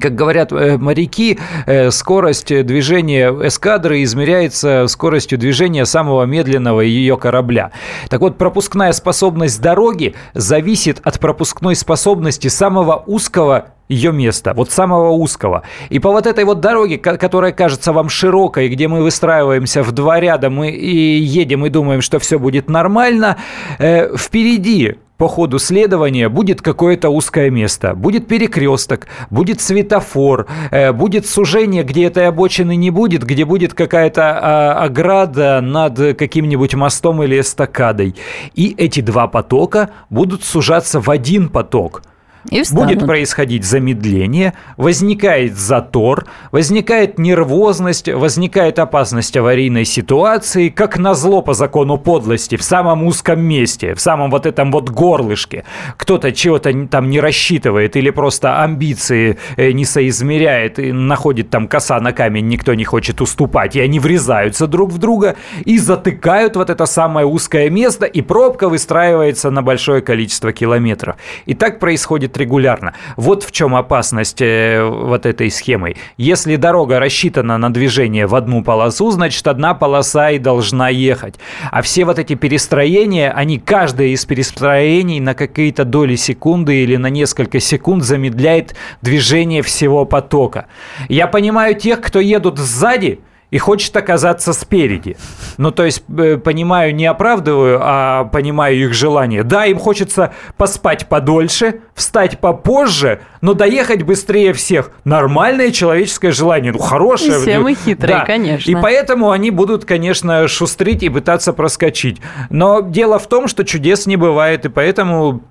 как 0.00 0.14
говорят 0.14 0.52
э, 0.52 0.76
моряки, 0.78 1.38
э, 1.66 1.90
скорость 1.90 2.48
движения 2.64 3.30
эскадры 3.30 4.02
измеряется 4.02 4.86
скоростью 4.88 5.38
движения 5.38 5.86
самого 5.86 6.24
медленного 6.24 6.80
ее 6.80 7.16
корабля. 7.16 7.70
Так 8.08 8.20
вот, 8.20 8.36
пропускная 8.36 8.92
способность 8.92 9.60
дороги 9.60 10.14
зависит 10.34 11.00
от 11.02 11.18
пропускной 11.18 11.76
способности 11.76 12.48
самого 12.48 13.02
узкого 13.06 13.66
ее 13.88 14.12
места, 14.12 14.54
вот 14.54 14.70
самого 14.70 15.10
узкого. 15.10 15.64
И 15.88 15.98
по 15.98 16.10
вот 16.10 16.26
этой 16.26 16.44
вот 16.44 16.60
дороге, 16.60 16.96
которая 16.96 17.52
кажется 17.52 17.92
вам 17.92 18.08
широкой, 18.08 18.68
где 18.68 18.86
мы 18.86 19.02
выстраиваемся 19.02 19.82
в 19.82 19.92
два 19.92 20.20
ряда, 20.20 20.48
мы 20.48 20.70
и 20.70 21.18
едем 21.18 21.66
и 21.66 21.70
думаем, 21.70 22.00
что 22.00 22.20
все 22.20 22.38
будет 22.38 22.68
нормально, 22.68 23.36
э, 23.78 24.16
впереди 24.16 24.96
по 25.20 25.28
ходу 25.28 25.58
следования 25.58 26.30
будет 26.30 26.62
какое-то 26.62 27.10
узкое 27.10 27.50
место, 27.50 27.94
будет 27.94 28.26
перекресток, 28.26 29.06
будет 29.28 29.60
светофор, 29.60 30.46
э, 30.70 30.92
будет 30.92 31.26
сужение, 31.26 31.82
где 31.82 32.06
этой 32.06 32.26
обочины 32.26 32.74
не 32.74 32.90
будет, 32.90 33.24
где 33.24 33.44
будет 33.44 33.74
какая-то 33.74 34.22
э, 34.22 34.84
ограда 34.86 35.60
над 35.60 36.16
каким-нибудь 36.16 36.74
мостом 36.74 37.22
или 37.22 37.38
эстакадой. 37.38 38.14
И 38.54 38.74
эти 38.78 39.02
два 39.02 39.26
потока 39.26 39.90
будут 40.08 40.42
сужаться 40.42 41.00
в 41.00 41.10
один 41.10 41.50
поток– 41.50 42.02
и 42.48 42.62
Будет 42.70 43.06
происходить 43.06 43.64
замедление, 43.64 44.54
возникает 44.76 45.58
затор, 45.58 46.26
возникает 46.52 47.18
нервозность, 47.18 48.08
возникает 48.08 48.78
опасность 48.78 49.36
аварийной 49.36 49.84
ситуации, 49.84 50.70
как 50.70 50.98
назло 50.98 51.42
по 51.42 51.52
закону 51.52 51.98
подлости, 51.98 52.56
в 52.56 52.62
самом 52.62 53.04
узком 53.04 53.40
месте, 53.40 53.94
в 53.94 54.00
самом 54.00 54.30
вот 54.30 54.46
этом 54.46 54.72
вот 54.72 54.88
горлышке. 54.88 55.64
Кто-то 55.96 56.32
чего-то 56.32 56.72
там 56.86 57.10
не 57.10 57.20
рассчитывает 57.20 57.96
или 57.96 58.10
просто 58.10 58.62
амбиции 58.62 59.38
э, 59.56 59.72
не 59.72 59.84
соизмеряет 59.84 60.78
и 60.78 60.92
находит 60.92 61.50
там 61.50 61.68
коса 61.68 62.00
на 62.00 62.12
камень, 62.12 62.48
никто 62.48 62.72
не 62.74 62.84
хочет 62.84 63.20
уступать, 63.20 63.76
и 63.76 63.80
они 63.80 64.00
врезаются 64.00 64.66
друг 64.66 64.90
в 64.90 64.98
друга 64.98 65.36
и 65.64 65.78
затыкают 65.78 66.56
вот 66.56 66.70
это 66.70 66.86
самое 66.86 67.26
узкое 67.26 67.68
место, 67.68 68.06
и 68.06 68.22
пробка 68.22 68.68
выстраивается 68.68 69.50
на 69.50 69.62
большое 69.62 70.00
количество 70.00 70.52
километров. 70.52 71.16
И 71.44 71.54
так 71.54 71.78
происходит 71.78 72.29
происходит 72.30 72.36
регулярно. 72.36 72.94
Вот 73.16 73.44
в 73.44 73.52
чем 73.52 73.74
опасность 73.74 74.40
э, 74.40 74.82
вот 74.82 75.26
этой 75.26 75.50
схемы. 75.50 75.94
Если 76.16 76.56
дорога 76.56 76.98
рассчитана 76.98 77.58
на 77.58 77.70
движение 77.70 78.26
в 78.26 78.34
одну 78.34 78.62
полосу, 78.62 79.10
значит, 79.10 79.46
одна 79.46 79.74
полоса 79.74 80.30
и 80.30 80.38
должна 80.38 80.88
ехать. 80.88 81.34
А 81.70 81.82
все 81.82 82.04
вот 82.04 82.18
эти 82.18 82.34
перестроения, 82.34 83.30
они, 83.30 83.58
каждое 83.58 84.08
из 84.08 84.24
перестроений 84.24 85.20
на 85.20 85.34
какие-то 85.34 85.84
доли 85.84 86.16
секунды 86.16 86.82
или 86.82 86.96
на 86.96 87.10
несколько 87.10 87.60
секунд 87.60 88.02
замедляет 88.04 88.74
движение 89.02 89.62
всего 89.62 90.06
потока. 90.06 90.66
Я 91.08 91.26
понимаю 91.26 91.74
тех, 91.74 92.00
кто 92.00 92.20
едут 92.20 92.58
сзади, 92.58 93.20
и 93.50 93.58
хочет 93.58 93.96
оказаться 93.96 94.52
спереди. 94.52 95.16
Ну, 95.58 95.70
то 95.70 95.84
есть, 95.84 96.02
э, 96.16 96.36
понимаю, 96.36 96.94
не 96.94 97.06
оправдываю, 97.06 97.78
а 97.82 98.24
понимаю 98.24 98.76
их 98.76 98.94
желание. 98.94 99.42
Да, 99.42 99.66
им 99.66 99.78
хочется 99.78 100.32
поспать 100.56 101.08
подольше, 101.08 101.80
встать 101.94 102.38
попозже, 102.38 103.20
но 103.40 103.54
доехать 103.54 104.02
быстрее 104.02 104.52
всех. 104.52 104.90
Нормальное 105.04 105.70
человеческое 105.70 106.32
желание, 106.32 106.72
ну, 106.72 106.78
хорошее. 106.78 107.40
Все 107.40 107.58
мы 107.58 107.74
хитрые, 107.74 108.18
да. 108.18 108.24
конечно. 108.24 108.70
И 108.70 108.74
поэтому 108.74 109.30
они 109.30 109.50
будут, 109.50 109.84
конечно, 109.84 110.46
шустрить 110.48 111.02
и 111.02 111.08
пытаться 111.08 111.52
проскочить. 111.52 112.20
Но 112.50 112.80
дело 112.80 113.18
в 113.18 113.26
том, 113.26 113.48
что 113.48 113.64
чудес 113.64 114.06
не 114.06 114.16
бывает, 114.16 114.64
и 114.64 114.68
поэтому 114.68 115.42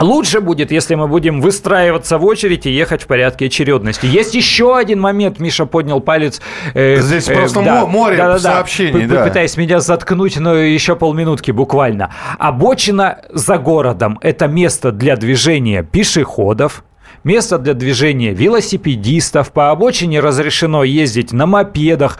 Лучше 0.00 0.40
будет, 0.40 0.72
если 0.72 0.94
мы 0.96 1.06
будем 1.06 1.40
выстраиваться 1.40 2.18
в 2.18 2.24
очередь 2.24 2.66
и 2.66 2.70
ехать 2.70 3.02
в 3.02 3.06
порядке 3.06 3.46
очередности. 3.46 4.06
Есть 4.06 4.34
еще 4.34 4.76
один 4.76 5.00
момент, 5.00 5.38
Миша 5.38 5.66
поднял 5.66 6.00
палец. 6.00 6.40
Э, 6.74 7.00
Здесь 7.00 7.28
э, 7.28 7.34
просто 7.34 7.62
да, 7.62 7.86
море 7.86 8.16
да, 8.16 8.32
да, 8.32 8.38
сообщений. 8.38 9.06
Да. 9.06 9.24
Пытаясь 9.24 9.56
меня 9.56 9.80
заткнуть, 9.80 10.36
но 10.38 10.54
еще 10.54 10.96
полминутки 10.96 11.52
буквально. 11.52 12.12
Обочина 12.38 13.18
за 13.30 13.58
городом– 13.58 14.18
это 14.22 14.48
место 14.48 14.90
для 14.90 15.16
движения 15.16 15.84
пешеходов, 15.84 16.84
место 17.22 17.58
для 17.58 17.74
движения 17.74 18.32
велосипедистов. 18.32 19.52
По 19.52 19.70
обочине 19.70 20.20
разрешено 20.20 20.82
ездить 20.82 21.32
на 21.32 21.46
мопедах. 21.46 22.18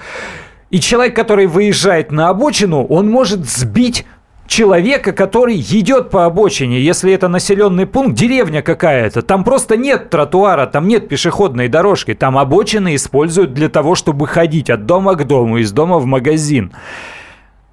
И 0.71 0.81
человек, 0.81 1.15
который 1.15 1.47
выезжает 1.47 2.11
на 2.11 2.31
обочину, 2.31 2.85
он 2.85 3.09
может 3.09 3.49
сбить 3.49 4.07
человека, 4.47 5.13
который 5.13 5.57
идет 5.57 6.11
по 6.11 6.27
обочине, 6.27 6.81
если 6.81 7.13
это 7.13 7.29
населенный 7.29 7.87
пункт, 7.87 8.15
деревня 8.15 8.63
какая-то, 8.63 9.23
там 9.23 9.45
просто 9.45 9.77
нет 9.77 10.11
тротуара, 10.11 10.67
там 10.67 10.89
нет 10.89 11.09
пешеходной 11.09 11.69
дорожки, 11.69 12.15
там 12.15 12.39
обочины 12.39 12.95
используют 12.95 13.55
для 13.55 13.69
того, 13.69 13.95
чтобы 13.95 14.27
ходить 14.27 14.71
от 14.71 14.87
дома 14.87 15.15
к 15.15 15.27
дому, 15.27 15.59
из 15.59 15.73
дома 15.73 15.99
в 15.99 16.07
магазин. 16.07 16.73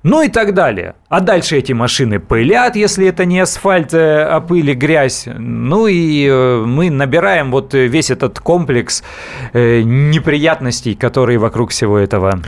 Ну 0.03 0.23
и 0.23 0.29
так 0.29 0.55
далее. 0.55 0.95
А 1.09 1.19
дальше 1.19 1.57
эти 1.57 1.73
машины 1.73 2.19
пылят, 2.19 2.75
если 2.75 3.07
это 3.07 3.25
не 3.25 3.39
асфальт, 3.39 3.93
э, 3.93 4.23
а 4.23 4.41
пыль 4.41 4.71
и 4.71 4.73
грязь. 4.73 5.27
Ну 5.27 5.85
и 5.85 6.27
э, 6.27 6.63
мы 6.65 6.89
набираем 6.89 7.51
вот 7.51 7.75
весь 7.75 8.09
этот 8.09 8.39
комплекс 8.39 9.03
э, 9.53 9.81
неприятностей, 9.83 10.95
которые 10.95 11.37
вокруг 11.37 11.69
всего 11.69 11.99
этого 11.99 12.41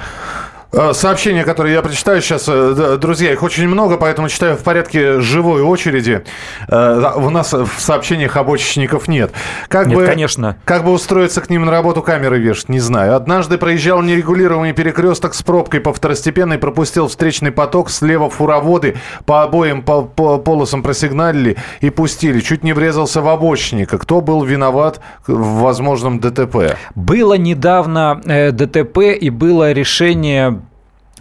сообщения, 0.94 1.44
которые 1.44 1.76
я 1.76 1.82
прочитаю 1.84 2.22
сейчас, 2.22 2.46
э, 2.48 2.98
друзья, 3.00 3.32
их 3.32 3.44
очень 3.44 3.68
много, 3.68 3.98
поэтому 3.98 4.28
читаю 4.28 4.58
в 4.58 4.64
порядке 4.64 5.20
живой 5.20 5.62
очереди. 5.62 6.24
Э, 6.68 7.14
у 7.16 7.30
нас 7.30 7.54
в 7.54 7.70
сообщениях 7.78 8.36
обочечников 8.38 9.08
нет. 9.08 9.32
Как 9.68 9.86
нет, 9.86 9.98
бы, 9.98 10.06
конечно. 10.06 10.58
Как 10.66 10.84
бы 10.84 10.92
устроиться 10.92 11.42
к 11.42 11.50
ним 11.52 11.66
на 11.66 11.72
работу 11.72 12.02
камеры 12.02 12.40
вешать, 12.40 12.70
не 12.70 12.80
знаю. 12.80 13.16
Однажды 13.16 13.60
проезжал 13.60 14.02
нерегулируемый 14.02 14.74
перекресток 14.74 15.36
с 15.36 15.44
пробкой 15.44 15.80
по 15.80 15.94
второстепенной, 15.94 16.58
пропустил 16.58 17.08
встречный 17.08 17.52
поток, 17.52 17.92
слева 17.92 18.30
фуроводы 18.32 18.96
по 19.26 19.44
обоим 19.44 19.84
по, 19.84 20.02
по 20.02 20.40
полосам 20.40 20.82
просигналили 20.82 21.58
и 21.82 21.92
пустили. 21.92 22.40
Чуть 22.40 22.64
не 22.64 22.74
врезался 22.74 23.22
в 23.22 23.28
обочника. 23.28 24.00
Кто 24.00 24.22
был 24.22 24.44
виноват 24.44 25.02
в 25.28 25.62
возможном 25.62 26.20
ДТП? 26.20 26.78
Было 26.96 27.36
недавно 27.36 28.20
э, 28.26 28.52
ДТП 28.52 29.00
и 29.20 29.30
было 29.30 29.72
решение 29.72 30.63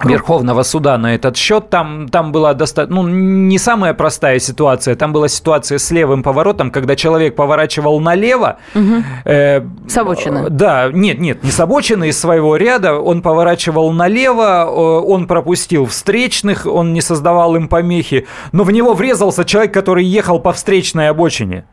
Верховного 0.03 0.63
суда 0.63 0.99
на 0.99 1.15
этот 1.15 1.37
счет. 1.37 1.69
Там, 1.71 2.09
там 2.09 2.33
была 2.33 2.55
достаточно, 2.55 3.03
ну, 3.03 3.09
не 3.09 3.59
самая 3.59 3.95
простая 3.95 4.39
ситуация. 4.39 4.97
Там 4.97 5.13
была 5.13 5.29
ситуация 5.29 5.79
с 5.79 5.91
левым 5.91 6.23
поворотом, 6.23 6.71
когда 6.71 6.97
человек 6.97 7.37
поворачивал 7.37 8.01
налево. 8.01 8.59
Угу. 8.75 8.95
Э, 9.25 9.61
с 9.87 9.97
обочины. 9.97 10.49
Да, 10.51 10.91
нет, 10.93 11.21
нет, 11.21 11.45
не 11.45 11.51
с 11.51 11.61
обочины, 11.61 12.09
из 12.09 12.19
своего 12.19 12.57
ряда. 12.57 12.95
Он 12.95 13.23
поворачивал 13.23 13.93
налево, 13.93 14.65
он 14.65 15.27
пропустил 15.27 15.87
встречных, 15.87 16.67
он 16.67 16.93
не 16.93 17.01
создавал 17.01 17.55
им 17.55 17.69
помехи. 17.69 18.27
Но 18.53 18.65
в 18.65 18.73
него 18.73 18.95
врезался 18.95 19.45
человек, 19.45 19.75
который 19.75 20.05
ехал 20.05 20.41
по 20.41 20.53
встречной 20.53 21.11
обочине. 21.11 21.65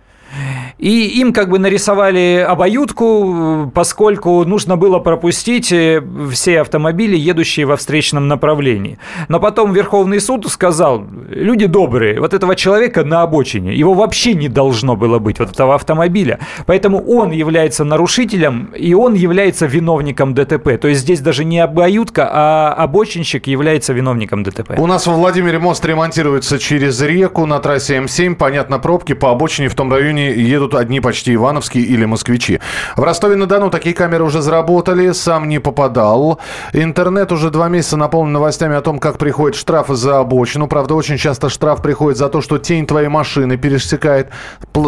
И 0.79 1.19
им 1.19 1.33
как 1.33 1.49
бы 1.49 1.59
нарисовали 1.59 2.45
обоюдку, 2.47 3.69
поскольку 3.73 4.45
нужно 4.45 4.77
было 4.77 4.99
пропустить 4.99 5.73
э, 5.73 6.01
все 6.31 6.61
автомобили, 6.61 7.17
едущие 7.17 7.65
во 7.65 7.75
встречном 7.75 8.29
направлении. 8.29 8.97
Но 9.27 9.41
потом 9.41 9.73
Верховный 9.73 10.21
суд 10.21 10.47
сказал, 10.47 11.05
люди 11.29 11.65
добрые, 11.65 12.21
вот 12.21 12.33
этого 12.33 12.55
человека 12.55 13.03
на 13.03 13.23
обочине, 13.23 13.75
его 13.75 13.93
вообще 13.93 14.33
не 14.33 14.47
должно 14.47 14.95
было 14.95 15.19
быть, 15.19 15.39
вот 15.39 15.51
этого 15.51 15.75
автомобиля. 15.75 16.39
Поэтому 16.65 17.03
он 17.05 17.31
является 17.31 17.83
нарушителем, 17.83 18.71
и 18.73 18.93
он 18.93 19.15
является 19.15 19.65
виновником 19.65 20.33
ДТП. 20.33 20.77
То 20.79 20.87
есть 20.87 21.01
здесь 21.01 21.19
даже 21.19 21.43
не 21.43 21.59
обоюдка, 21.59 22.29
а 22.31 22.73
обочинщик 22.73 23.47
является 23.47 23.91
виновником 23.91 24.43
ДТП. 24.43 24.75
У 24.77 24.87
нас 24.87 25.07
во 25.07 25.13
Владимире 25.13 25.59
мост 25.59 25.83
ремонтируется 25.83 26.57
через 26.57 27.01
реку 27.01 27.45
на 27.45 27.59
трассе 27.59 27.97
М7. 27.97 28.35
Понятно, 28.35 28.79
пробки 28.79 29.11
по 29.11 29.31
обочине 29.31 29.67
в 29.67 29.75
том 29.75 29.91
районе 29.91 30.31
едут 30.31 30.68
едут 30.69 30.75
одни 30.75 30.99
почти 30.99 31.33
ивановские 31.35 31.83
или 31.83 32.05
москвичи. 32.05 32.59
В 32.95 33.03
Ростове-на-Дону 33.03 33.69
такие 33.69 33.95
камеры 33.95 34.23
уже 34.23 34.41
заработали, 34.41 35.11
сам 35.11 35.47
не 35.47 35.59
попадал. 35.59 36.39
Интернет 36.73 37.31
уже 37.31 37.49
два 37.49 37.69
месяца 37.69 37.97
наполнен 37.97 38.33
новостями 38.33 38.75
о 38.75 38.81
том, 38.81 38.99
как 38.99 39.17
приходят 39.17 39.57
штрафы 39.57 39.95
за 39.95 40.19
обочину. 40.19 40.67
Правда, 40.67 40.95
очень 40.95 41.17
часто 41.17 41.49
штраф 41.49 41.81
приходит 41.81 42.17
за 42.17 42.29
то, 42.29 42.41
что 42.41 42.57
тень 42.57 42.85
твоей 42.85 43.09
машины 43.09 43.57
пересекает 43.57 44.29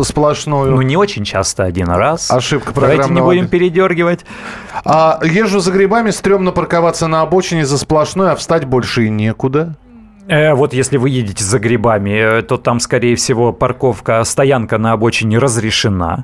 сплошную. 0.03 0.71
Ну, 0.71 0.81
не 0.81 0.97
очень 0.97 1.23
часто, 1.23 1.63
один 1.63 1.89
раз. 1.89 2.31
Ошибка 2.31 2.71
программного. 2.71 3.07
Давайте 3.07 3.13
не 3.13 3.21
будем 3.21 3.47
передергивать. 3.47 4.25
А 4.85 5.19
езжу 5.23 5.59
за 5.59 5.71
грибами, 5.71 6.11
стрёмно 6.11 6.51
парковаться 6.51 7.07
на 7.07 7.21
обочине 7.21 7.65
за 7.65 7.77
сплошной, 7.77 8.31
а 8.31 8.35
встать 8.35 8.65
больше 8.65 9.05
и 9.05 9.09
некуда. 9.09 9.75
Э, 10.31 10.53
вот 10.53 10.73
если 10.73 10.95
вы 10.95 11.09
едете 11.09 11.43
за 11.43 11.59
грибами, 11.59 12.39
э, 12.39 12.41
то 12.41 12.55
там, 12.57 12.79
скорее 12.79 13.17
всего, 13.17 13.51
парковка, 13.51 14.23
стоянка 14.23 14.77
на 14.77 14.93
обочине 14.93 15.37
разрешена 15.37 16.23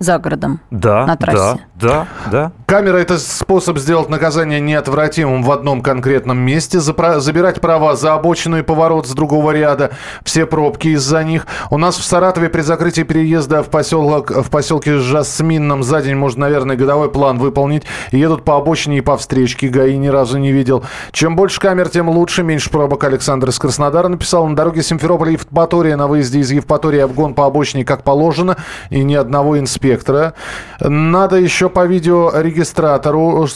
за 0.00 0.18
городом. 0.18 0.60
Да, 0.70 1.04
на 1.04 1.14
трассе. 1.14 1.60
Да, 1.74 2.06
да, 2.24 2.30
да. 2.30 2.52
Камера– 2.64 2.96
это 2.98 3.18
способ 3.18 3.78
сделать 3.78 4.08
наказание 4.08 4.58
неотвратимым 4.58 5.42
в 5.42 5.52
одном 5.52 5.82
конкретном 5.82 6.38
месте, 6.38 6.78
запра- 6.78 7.20
забирать 7.20 7.60
права 7.60 7.94
за 7.96 8.14
обочину 8.14 8.58
и 8.58 8.62
поворот 8.62 9.06
с 9.06 9.12
другого 9.12 9.50
ряда, 9.50 9.90
все 10.24 10.46
пробки 10.46 10.88
из-за 10.88 11.22
них. 11.22 11.46
У 11.68 11.76
нас 11.76 11.98
в 11.98 12.02
Саратове 12.02 12.48
при 12.48 12.62
закрытии 12.62 13.02
переезда 13.02 13.62
в, 13.62 13.68
поселок, 13.68 14.30
в 14.30 14.48
поселке 14.48 14.98
Жасминном 14.98 15.82
за 15.82 16.00
день 16.00 16.16
можно, 16.16 16.40
наверное, 16.40 16.76
годовой 16.76 17.10
план 17.10 17.38
выполнить. 17.38 17.82
Едут 18.10 18.42
по 18.42 18.56
обочине 18.56 18.98
и 18.98 19.02
по 19.02 19.18
встречке, 19.18 19.68
ГАИ 19.68 19.98
ни 19.98 20.08
разу 20.08 20.38
не 20.38 20.50
видел. 20.50 20.82
Чем 21.12 21.36
больше 21.36 21.60
камер, 21.60 21.90
тем 21.90 22.08
лучше, 22.08 22.42
меньше 22.42 22.70
пробок. 22.70 23.04
Александр 23.04 23.50
из 23.50 23.58
Краснодара 23.58 24.08
написал, 24.08 24.46
на 24.46 24.56
дороге 24.56 24.82
Симферополя 24.82 25.32
Евпатория 25.32 25.96
на 25.96 26.06
выезде 26.06 26.40
из 26.40 26.50
Евпатории 26.50 27.00
обгон 27.00 27.34
по 27.34 27.44
обочине 27.44 27.84
как 27.84 28.02
положено 28.02 28.56
и 28.88 29.02
ни 29.02 29.14
одного 29.14 29.58
инспектора 29.58 29.89
инспектора. 29.90 30.34
Надо 30.80 31.36
еще 31.36 31.68
по 31.68 31.86
видеорегистратору 31.86 33.46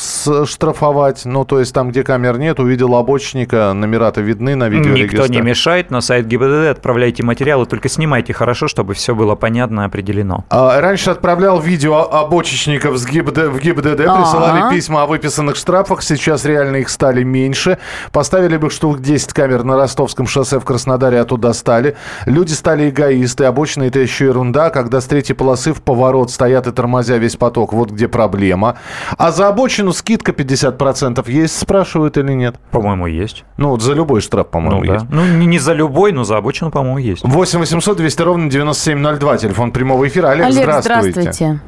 штрафовать. 0.46 1.24
Ну, 1.24 1.44
то 1.44 1.60
есть 1.60 1.72
там, 1.72 1.90
где 1.90 2.02
камер 2.02 2.38
нет, 2.38 2.60
увидел 2.60 2.94
обочника, 2.94 3.72
номера-то 3.72 4.20
видны 4.20 4.54
на 4.54 4.68
видеорегистраторе. 4.68 5.28
Никто 5.28 5.32
не 5.32 5.40
мешает. 5.40 5.90
На 5.90 6.00
сайт 6.00 6.26
ГИБДД 6.26 6.70
отправляйте 6.70 7.22
материалы, 7.22 7.66
только 7.66 7.88
снимайте 7.88 8.32
хорошо, 8.32 8.68
чтобы 8.68 8.94
все 8.94 9.14
было 9.14 9.34
понятно 9.34 9.82
и 9.82 9.84
определено. 9.84 10.44
А, 10.50 10.80
раньше 10.80 11.10
отправлял 11.10 11.60
видео 11.60 12.08
обочечников 12.10 12.96
с 12.96 13.06
ГИБД, 13.06 13.38
в 13.48 13.60
ГИБДД, 13.60 14.00
А-а-а. 14.00 14.22
присылали 14.22 14.74
письма 14.74 15.02
о 15.02 15.06
выписанных 15.06 15.56
штрафах. 15.56 16.02
Сейчас 16.02 16.44
реально 16.44 16.76
их 16.76 16.88
стали 16.88 17.22
меньше. 17.22 17.78
Поставили 18.12 18.56
бы 18.56 18.70
штук 18.70 19.00
10 19.00 19.32
камер 19.32 19.64
на 19.64 19.76
Ростовском 19.76 20.26
шоссе 20.26 20.58
в 20.58 20.64
Краснодаре, 20.64 21.20
а 21.20 21.24
туда 21.24 21.52
стали. 21.52 21.96
Люди 22.26 22.52
стали 22.52 22.90
эгоисты. 22.90 23.44
Обочины 23.44 23.84
это 23.84 23.98
еще 23.98 24.26
ерунда, 24.26 24.70
когда 24.70 25.00
с 25.00 25.06
третьей 25.06 25.34
полосы 25.34 25.72
в 25.72 25.82
поворот 25.82 26.23
вот 26.24 26.30
стоят 26.30 26.66
и 26.66 26.72
тормозя 26.72 27.18
весь 27.18 27.36
поток, 27.36 27.74
вот 27.74 27.90
где 27.90 28.08
проблема. 28.08 28.78
А 29.18 29.30
за 29.30 29.48
обочину 29.48 29.92
скидка 29.92 30.32
50% 30.32 31.30
есть, 31.30 31.58
спрашивают 31.58 32.16
или 32.16 32.32
нет? 32.32 32.56
По-моему, 32.70 33.06
есть. 33.06 33.44
Ну, 33.58 33.68
вот 33.68 33.82
за 33.82 33.92
любой 33.92 34.22
штраф, 34.22 34.48
по-моему, 34.48 34.82
ну, 34.82 34.92
есть. 34.92 35.06
Да. 35.06 35.14
Ну, 35.14 35.24
не, 35.26 35.46
не 35.46 35.58
за 35.58 35.74
любой, 35.74 36.12
но 36.12 36.24
за 36.24 36.38
обочину, 36.38 36.70
по-моему, 36.70 36.98
есть. 36.98 37.24
8 37.24 37.58
800 37.58 37.96
200 37.98 38.22
ровно 38.22 38.50
9702, 38.50 39.36
телефон 39.36 39.70
прямого 39.70 40.08
эфира. 40.08 40.28
Олег, 40.28 40.46
Олег 40.46 40.62
здравствуйте. 40.62 41.10
здравствуйте. 41.10 41.60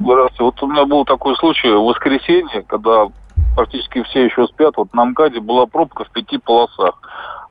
Здравствуйте. 0.00 0.44
Вот 0.44 0.62
у 0.62 0.66
меня 0.66 0.86
был 0.86 1.04
такой 1.04 1.36
случай 1.36 1.68
в 1.68 1.84
воскресенье, 1.84 2.62
когда 2.66 3.06
практически 3.54 4.02
все 4.02 4.24
еще 4.24 4.46
спят. 4.48 4.74
Вот 4.76 4.92
на 4.92 5.04
МКАДе 5.04 5.40
была 5.40 5.66
пробка 5.66 6.04
в 6.04 6.10
пяти 6.10 6.38
полосах. 6.38 6.98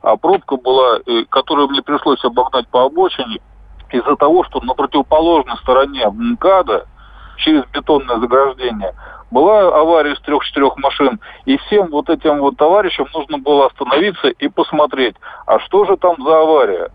А 0.02 0.16
пробка 0.16 0.56
была, 0.56 0.98
э, 1.06 1.24
которую 1.30 1.68
мне 1.68 1.82
пришлось 1.82 2.22
обогнать 2.24 2.66
по 2.68 2.84
обочине, 2.84 3.38
из-за 3.92 4.16
того, 4.16 4.44
что 4.44 4.60
на 4.60 4.74
противоположной 4.74 5.56
стороне 5.58 6.06
МКАДа 6.10 6.86
через 7.36 7.64
бетонное 7.66 8.18
заграждение 8.18 8.94
была 9.30 9.68
авария 9.68 10.12
из 10.12 10.20
трех-четырех 10.20 10.76
машин, 10.78 11.20
и 11.44 11.56
всем 11.58 11.88
вот 11.88 12.10
этим 12.10 12.38
вот 12.38 12.56
товарищам 12.56 13.06
нужно 13.14 13.38
было 13.38 13.66
остановиться 13.66 14.28
и 14.28 14.48
посмотреть, 14.48 15.16
а 15.46 15.58
что 15.60 15.84
же 15.84 15.96
там 15.96 16.16
за 16.22 16.40
авария. 16.40 16.90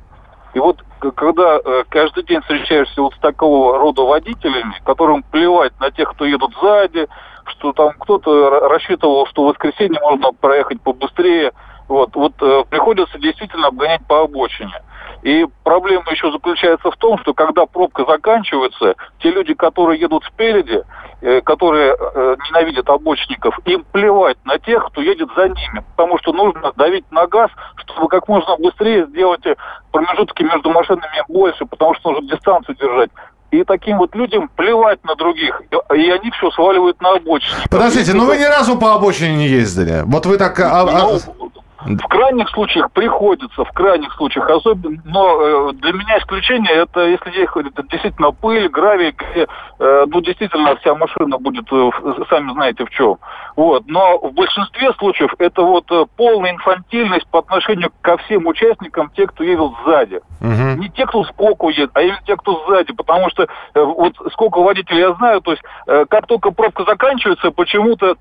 И 0.54 0.60
вот 0.60 0.78
когда 1.16 1.58
э, 1.58 1.84
каждый 1.90 2.24
день 2.24 2.42
встречаешься 2.42 3.02
вот 3.02 3.14
с 3.14 3.20
такого 3.20 3.78
рода 3.78 4.04
водителями, 4.04 4.74
которым 4.86 5.24
плевать 5.24 5.78
на 5.80 5.92
тех, 5.92 6.10
кто 6.12 6.26
едут 6.26 6.54
сзади, 6.62 7.08
что 7.46 7.74
там 7.74 7.92
кто-то 8.00 8.62
рассчитывал, 8.70 9.28
что 9.28 9.44
в 9.44 9.48
воскресенье 9.48 10.00
можно 10.02 10.32
проехать 10.32 10.82
побыстрее, 10.82 11.52
вот, 11.88 12.16
вот 12.16 12.34
э, 12.42 12.64
приходится 12.70 13.18
действительно 13.20 13.68
обгонять 13.68 14.06
по 14.08 14.22
обочине. 14.22 14.82
И 15.22 15.46
проблема 15.64 16.12
еще 16.12 16.32
заключается 16.32 16.92
в 16.92 16.98
том, 16.98 17.18
что 17.20 17.34
когда 17.34 17.66
пробка 17.66 18.06
заканчивается, 18.06 18.96
те 19.20 19.32
люди, 19.32 19.54
которые 19.54 20.00
едут 20.00 20.24
спереди, 20.26 20.84
э, 21.22 21.42
которые 21.42 21.96
э, 21.96 22.36
ненавидят 22.48 22.90
обочинников, 22.90 23.58
им 23.66 23.84
плевать 23.92 24.38
на 24.46 24.60
тех, 24.60 24.86
кто 24.86 25.02
едет 25.02 25.30
за 25.36 25.50
ними, 25.50 25.84
потому 25.96 26.20
что 26.20 26.32
нужно 26.32 26.72
давить 26.76 27.12
на 27.12 27.26
газ, 27.28 27.50
чтобы 27.78 28.08
как 28.08 28.28
можно 28.28 28.56
быстрее 28.58 29.08
сделать 29.08 29.46
э, 29.46 29.56
промежутки 29.92 30.44
между 30.44 30.70
машинами 30.70 31.24
больше, 31.28 31.66
потому 31.66 31.96
что 31.96 32.12
нужно 32.12 32.30
дистанцию 32.30 32.76
держать. 32.76 33.10
И 33.52 33.64
таким 33.64 34.00
вот 34.00 34.14
людям 34.16 34.50
плевать 34.56 35.04
на 35.04 35.16
других. 35.16 35.62
И 35.96 36.12
они 36.12 36.30
все 36.32 36.52
сваливают 36.52 37.02
на 37.02 37.14
обочине. 37.14 37.56
Подождите, 37.72 38.14
ну 38.14 38.26
вы 38.26 38.38
ни 38.38 38.44
разу 38.44 38.78
по 38.78 38.94
обочине 38.94 39.36
не 39.36 39.48
ездили. 39.48 40.04
Вот 40.06 40.26
вы 40.26 40.38
так... 40.38 40.60
А, 40.60 40.82
а... 40.82 40.86
Ну, 40.86 41.52
в 41.84 42.08
крайних 42.08 42.50
случаях 42.50 42.92
приходится, 42.92 43.64
в 43.64 43.72
крайних 43.72 44.14
случаях 44.14 44.50
особенно, 44.50 45.02
но 45.04 45.70
э, 45.70 45.74
для 45.74 45.94
меня 45.94 46.18
исключение 46.20 46.74
это 46.74 47.06
если 47.06 47.32
ехать 47.32 47.68
это 47.68 47.84
действительно 47.84 48.32
пыль, 48.32 48.70
гравий, 48.70 49.12
где, 49.12 49.48
э, 49.80 50.06
ну 50.08 50.22
действительно 50.22 50.76
вся 50.78 50.96
машина 50.96 51.38
будет, 51.38 51.66
э, 51.72 51.90
сами 52.30 52.54
знаете 52.54 52.86
в 52.86 52.90
чем. 52.90 53.18
Вот. 53.56 53.84
Но 53.88 54.18
в 54.20 54.34
большинстве 54.34 54.94
случаев 54.94 55.34
это 55.38 55.62
вот 55.62 55.86
полная 56.16 56.52
инфантильность 56.52 57.28
по 57.28 57.40
отношению 57.40 57.92
ко 58.02 58.18
всем 58.18 58.48
участникам, 58.48 59.12
те, 59.16 59.28
кто 59.28 59.44
едет 59.44 59.72
сзади. 59.86 60.22
Угу. 60.42 60.82
Не 60.82 60.90
те, 60.90 61.06
кто 61.06 61.24
сбоку 61.24 61.70
едет, 61.70 61.92
а 61.94 62.02
именно 62.02 62.20
те, 62.26 62.36
кто 62.36 62.66
сзади. 62.68 62.94
Потому 62.94 63.30
что 63.30 63.48
вот 63.74 64.14
сколько 64.34 64.60
водителей 64.60 65.02
я 65.02 65.14
знаю, 65.14 65.42
то 65.42 65.52
есть 65.52 65.64
как 65.86 66.28
только 66.28 66.52
пробка 66.52 66.84
заканчивается, 66.84 67.52
почему-то 67.52 68.16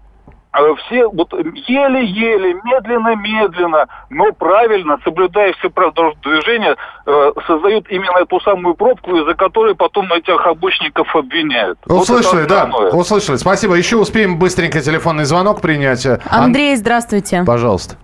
все 0.87 1.09
вот 1.09 1.33
еле-еле, 1.33 2.55
медленно-медленно, 2.65 3.87
но 4.11 4.33
правильно, 4.33 4.99
соблюдая 5.03 5.53
все 5.55 5.69
правила 5.69 6.15
движения, 6.23 6.77
э, 7.07 7.33
создают 7.47 7.89
именно 7.91 8.19
эту 8.19 8.41
самую 8.41 8.75
пробку, 8.75 9.17
из-за 9.17 9.35
которой 9.35 9.75
потом 9.75 10.13
этих 10.13 10.47
обычников 10.47 11.15
обвиняют. 11.15 11.79
Услышали, 11.87 12.43
вот 12.43 12.49
да, 12.49 12.71
услышали. 12.93 13.37
Спасибо. 13.37 13.75
Еще 13.75 13.97
успеем 13.97 14.39
быстренько 14.39 14.81
телефонный 14.81 15.25
звонок 15.25 15.61
принять. 15.61 16.07
Андрей, 16.31 16.77
здравствуйте. 16.77 17.43
Пожалуйста. 17.45 17.97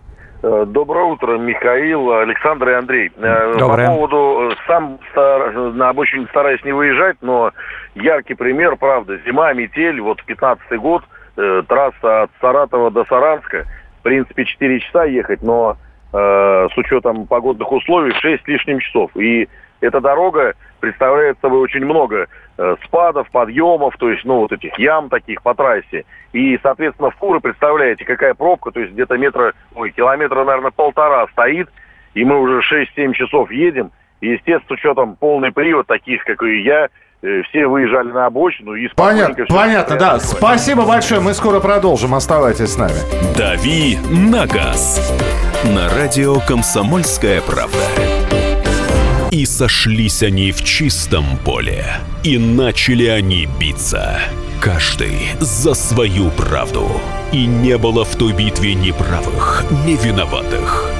Э, 0.42 0.64
доброе 0.66 1.04
утро, 1.04 1.38
Михаил, 1.38 2.12
Александр 2.12 2.70
и 2.70 2.72
Андрей. 2.72 3.12
Э, 3.16 3.54
Доброе. 3.58 3.86
По 3.86 3.94
поводу, 3.94 4.54
сам 4.66 4.98
стар, 5.12 5.52
на 5.52 5.90
обочине 5.90 6.26
стараюсь 6.30 6.64
не 6.64 6.72
выезжать, 6.72 7.16
но 7.20 7.52
яркий 7.94 8.34
пример, 8.34 8.76
правда, 8.76 9.18
зима, 9.24 9.52
метель, 9.52 10.00
вот 10.00 10.18
15-й 10.26 10.78
год– 10.78 11.04
э, 11.40 11.62
трасса 11.66 12.22
от 12.22 12.30
Саратова 12.40 12.90
до 12.90 13.04
Саранска, 13.04 13.66
в 14.00 14.02
принципе, 14.02 14.44
4 14.44 14.80
часа 14.80 15.04
ехать, 15.04 15.42
но 15.42 15.76
э, 16.12 16.68
с 16.72 16.76
учетом 16.76 17.26
погодных 17.26 17.70
условий 17.72 18.12
6 18.12 18.44
с 18.44 18.46
лишним 18.46 18.80
часов. 18.80 19.10
И 19.16 19.48
эта 19.80 20.00
дорога 20.00 20.54
представляет 20.80 21.38
собой 21.40 21.60
очень 21.60 21.84
много 21.84 22.26
э, 22.58 22.76
спадов, 22.84 23.30
подъемов, 23.30 23.96
то 23.98 24.10
есть, 24.10 24.24
ну, 24.24 24.40
вот 24.40 24.52
этих 24.52 24.78
ям 24.78 25.08
таких 25.08 25.42
по 25.42 25.54
трассе. 25.54 26.04
И, 26.32 26.58
соответственно, 26.62 27.10
в 27.10 27.16
фуры, 27.16 27.40
представляете, 27.40 28.04
какая 28.04 28.34
пробка, 28.34 28.70
то 28.70 28.80
есть 28.80 28.92
где-то 28.92 29.16
метра, 29.16 29.52
ой, 29.74 29.90
километра, 29.90 30.44
наверное, 30.44 30.70
полтора 30.70 31.26
стоит, 31.28 31.68
и 32.14 32.24
мы 32.24 32.40
уже 32.40 32.60
6-7 32.60 33.12
часов 33.12 33.50
едем. 33.50 33.90
И, 34.20 34.28
естественно, 34.28 34.68
с 34.68 34.70
учетом 34.70 35.16
полный 35.16 35.52
привод, 35.52 35.86
таких, 35.86 36.24
как 36.24 36.42
и 36.42 36.60
я, 36.62 36.88
все 37.20 37.66
выезжали 37.66 38.08
на 38.08 38.26
обочину 38.26 38.74
и 38.74 38.88
Понятно, 38.88 39.44
понятно, 39.46 39.96
да. 39.96 40.18
Спасибо 40.20 40.84
большое, 40.84 41.20
мы 41.20 41.34
скоро 41.34 41.60
продолжим. 41.60 42.14
Оставайтесь 42.14 42.70
с 42.70 42.76
нами. 42.78 42.94
Дави 43.36 43.98
на 44.10 44.46
газ. 44.46 45.14
На 45.64 45.88
радио 45.90 46.40
«Комсомольская 46.40 47.40
правда». 47.42 47.78
И 49.30 49.44
сошлись 49.44 50.22
они 50.22 50.50
в 50.50 50.64
чистом 50.64 51.24
поле. 51.44 51.84
И 52.24 52.36
начали 52.38 53.06
они 53.06 53.46
биться. 53.60 54.18
Каждый 54.60 55.30
за 55.38 55.74
свою 55.74 56.30
правду. 56.30 56.88
И 57.32 57.46
не 57.46 57.78
было 57.78 58.04
в 58.04 58.16
той 58.16 58.32
битве 58.32 58.74
ни 58.74 58.90
правых, 58.90 59.64
ни 59.86 59.94
виноватых. 59.96 60.99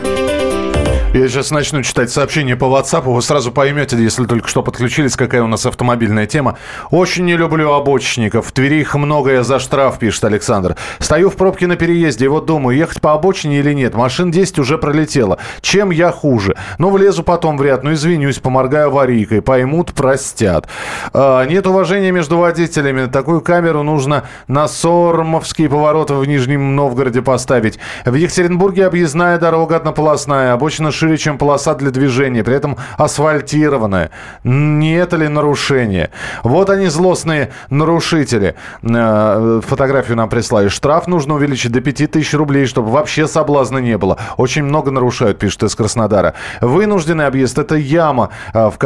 Я 1.13 1.27
сейчас 1.27 1.51
начну 1.51 1.83
читать 1.83 2.09
сообщения 2.09 2.55
по 2.55 2.63
WhatsApp, 2.63 3.01
вы 3.01 3.21
сразу 3.21 3.51
поймете, 3.51 3.97
если 3.97 4.23
только 4.23 4.47
что 4.47 4.63
подключились, 4.63 5.17
какая 5.17 5.43
у 5.43 5.47
нас 5.47 5.65
автомобильная 5.65 6.25
тема. 6.25 6.57
Очень 6.89 7.25
не 7.25 7.35
люблю 7.35 7.73
обочинников. 7.73 8.47
В 8.47 8.53
Твери 8.53 8.79
их 8.79 8.95
много, 8.95 9.33
я 9.33 9.43
за 9.43 9.59
штраф, 9.59 9.99
пишет 9.99 10.23
Александр. 10.23 10.77
Стою 10.99 11.29
в 11.29 11.35
пробке 11.35 11.67
на 11.67 11.75
переезде, 11.75 12.25
и 12.25 12.27
вот 12.29 12.45
думаю, 12.45 12.77
ехать 12.77 13.01
по 13.01 13.11
обочине 13.11 13.59
или 13.59 13.73
нет. 13.73 13.93
Машин 13.93 14.31
10 14.31 14.59
уже 14.59 14.77
пролетело. 14.77 15.37
Чем 15.59 15.91
я 15.91 16.13
хуже? 16.13 16.55
Ну, 16.77 16.89
влезу 16.89 17.23
потом 17.23 17.57
в 17.57 17.61
ряд, 17.61 17.83
ну, 17.83 17.91
извинюсь, 17.91 18.39
поморгаю 18.39 18.87
аварийкой. 18.87 19.41
Поймут, 19.41 19.91
простят. 19.91 20.69
А, 21.11 21.43
нет 21.43 21.67
уважения 21.67 22.11
между 22.11 22.37
водителями. 22.37 23.07
Такую 23.07 23.41
камеру 23.41 23.83
нужно 23.83 24.23
на 24.47 24.69
Сормовские 24.69 25.67
повороты 25.67 26.13
в 26.13 26.25
Нижнем 26.25 26.77
Новгороде 26.77 27.21
поставить. 27.21 27.79
В 28.05 28.13
Екатеринбурге 28.13 28.85
объездная 28.85 29.37
дорога 29.37 29.75
однополосная, 29.75 30.53
обочина 30.53 30.93
шире, 31.01 31.17
чем 31.17 31.39
полоса 31.39 31.73
для 31.73 31.89
движения, 31.89 32.43
при 32.43 32.55
этом 32.55 32.77
асфальтированная. 32.97 34.11
Не 34.43 34.93
это 34.93 35.17
ли 35.17 35.27
нарушение? 35.27 36.11
Вот 36.43 36.69
они, 36.69 36.87
злостные 36.87 37.49
нарушители. 37.71 38.53
Э, 38.83 39.61
фотографию 39.65 40.17
нам 40.17 40.29
прислали. 40.29 40.67
Штраф 40.67 41.07
нужно 41.07 41.33
увеличить 41.33 41.71
до 41.71 41.81
5000 41.81 42.33
рублей, 42.35 42.67
чтобы 42.67 42.91
вообще 42.91 43.27
соблазна 43.27 43.79
не 43.79 43.97
было. 43.97 44.17
Очень 44.37 44.63
много 44.63 44.91
нарушают, 44.91 45.39
пишет 45.39 45.63
из 45.63 45.75
Краснодара. 45.75 46.35
Вынужденный 46.61 47.25
объезд– 47.25 47.57
это 47.57 47.75
яма, 47.75 48.29
э, 48.53 48.69
в, 48.69 48.77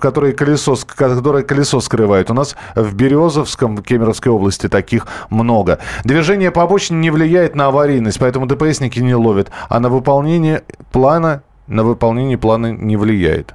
которой 0.00 0.32
колесо, 0.32 0.76
которое 0.96 1.44
колесо 1.44 1.80
скрывает. 1.80 2.32
У 2.32 2.34
нас 2.34 2.56
в 2.74 2.94
Березовском, 2.94 3.76
в 3.76 3.82
Кемеровской 3.82 4.32
области 4.32 4.68
таких 4.68 5.06
много. 5.30 5.78
Движение 6.02 6.50
по 6.50 6.64
обочине 6.64 6.98
не 6.98 7.10
влияет 7.10 7.54
на 7.54 7.66
аварийность, 7.66 8.18
поэтому 8.18 8.46
ДПСники 8.46 8.98
не 8.98 9.14
ловят. 9.14 9.52
А 9.68 9.78
на 9.78 9.88
выполнение 9.88 10.64
плана 10.90 11.42
на 11.70 11.84
выполнение 11.84 12.36
плана 12.36 12.72
не 12.72 12.96
влияет. 12.96 13.54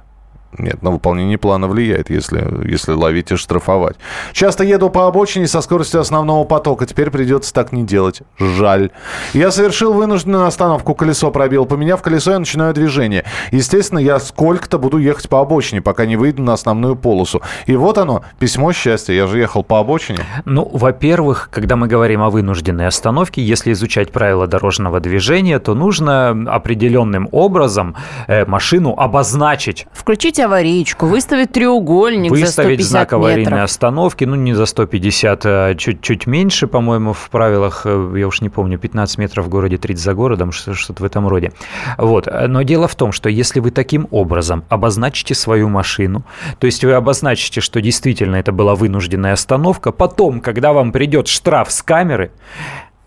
Нет, 0.58 0.82
на 0.82 0.90
выполнение 0.90 1.38
плана 1.38 1.68
влияет, 1.68 2.10
если, 2.10 2.46
если 2.68 2.92
ловить 2.92 3.32
и 3.32 3.36
штрафовать. 3.36 3.96
Часто 4.32 4.64
еду 4.64 4.90
по 4.90 5.06
обочине 5.06 5.46
со 5.46 5.60
скоростью 5.60 6.00
основного 6.00 6.44
потока. 6.44 6.86
Теперь 6.86 7.10
придется 7.10 7.52
так 7.52 7.72
не 7.72 7.84
делать. 7.84 8.22
Жаль. 8.38 8.90
Я 9.34 9.50
совершил 9.50 9.92
вынужденную 9.92 10.46
остановку. 10.46 10.94
Колесо 10.94 11.30
пробил. 11.30 11.66
Поменяв 11.66 12.02
колесо, 12.02 12.32
я 12.32 12.38
начинаю 12.38 12.74
движение. 12.74 13.24
Естественно, 13.52 13.98
я 13.98 14.18
сколько-то 14.18 14.78
буду 14.78 14.98
ехать 14.98 15.28
по 15.28 15.40
обочине, 15.40 15.82
пока 15.82 16.06
не 16.06 16.16
выйду 16.16 16.42
на 16.42 16.52
основную 16.52 16.96
полосу. 16.96 17.42
И 17.66 17.76
вот 17.76 17.98
оно, 17.98 18.24
письмо 18.38 18.72
счастья. 18.72 19.12
Я 19.12 19.26
же 19.26 19.38
ехал 19.38 19.62
по 19.62 19.78
обочине. 19.78 20.20
Ну, 20.44 20.68
во-первых, 20.72 21.48
когда 21.52 21.76
мы 21.76 21.88
говорим 21.88 22.22
о 22.22 22.30
вынужденной 22.30 22.86
остановке, 22.86 23.42
если 23.42 23.72
изучать 23.72 24.12
правила 24.12 24.46
дорожного 24.46 25.00
движения, 25.00 25.58
то 25.58 25.74
нужно 25.74 26.30
определенным 26.46 27.28
образом 27.32 27.96
э, 28.26 28.44
машину 28.46 28.94
обозначить. 28.96 29.86
Включите 29.92 30.45
аварийку, 30.46 31.06
выставить 31.06 31.52
треугольник 31.52 32.30
выставить 32.30 32.80
за 32.80 32.86
150 32.88 32.90
знак 32.90 33.12
аварийной 33.12 33.44
метров. 33.44 33.64
остановки, 33.64 34.24
ну 34.24 34.34
не 34.34 34.54
за 34.54 34.66
150, 34.66 35.46
а 35.46 35.74
чуть-чуть 35.74 36.26
меньше, 36.26 36.66
по-моему, 36.66 37.12
в 37.12 37.28
правилах, 37.30 37.82
э, 37.84 38.14
я 38.16 38.26
уж 38.26 38.40
не 38.40 38.48
помню, 38.48 38.78
15 38.78 39.18
метров 39.18 39.46
в 39.46 39.48
городе, 39.48 39.76
30 39.78 40.02
за 40.02 40.14
городом, 40.14 40.52
что-то 40.52 41.02
в 41.02 41.04
этом 41.06 41.28
роде. 41.28 41.52
Вот. 41.98 42.26
Но 42.48 42.62
дело 42.62 42.88
в 42.88 42.94
том, 42.94 43.12
что 43.12 43.28
если 43.28 43.60
вы 43.60 43.70
таким 43.70 44.08
образом 44.10 44.64
обозначите 44.68 45.34
свою 45.34 45.68
машину, 45.68 46.24
то 46.58 46.66
есть 46.66 46.84
вы 46.84 46.92
обозначите, 46.92 47.60
что 47.60 47.80
действительно 47.80 48.36
это 48.36 48.52
была 48.52 48.74
вынужденная 48.74 49.32
остановка, 49.32 49.92
потом, 49.92 50.40
когда 50.40 50.72
вам 50.72 50.92
придет 50.92 51.28
штраф 51.28 51.70
с 51.70 51.82
камеры, 51.82 52.30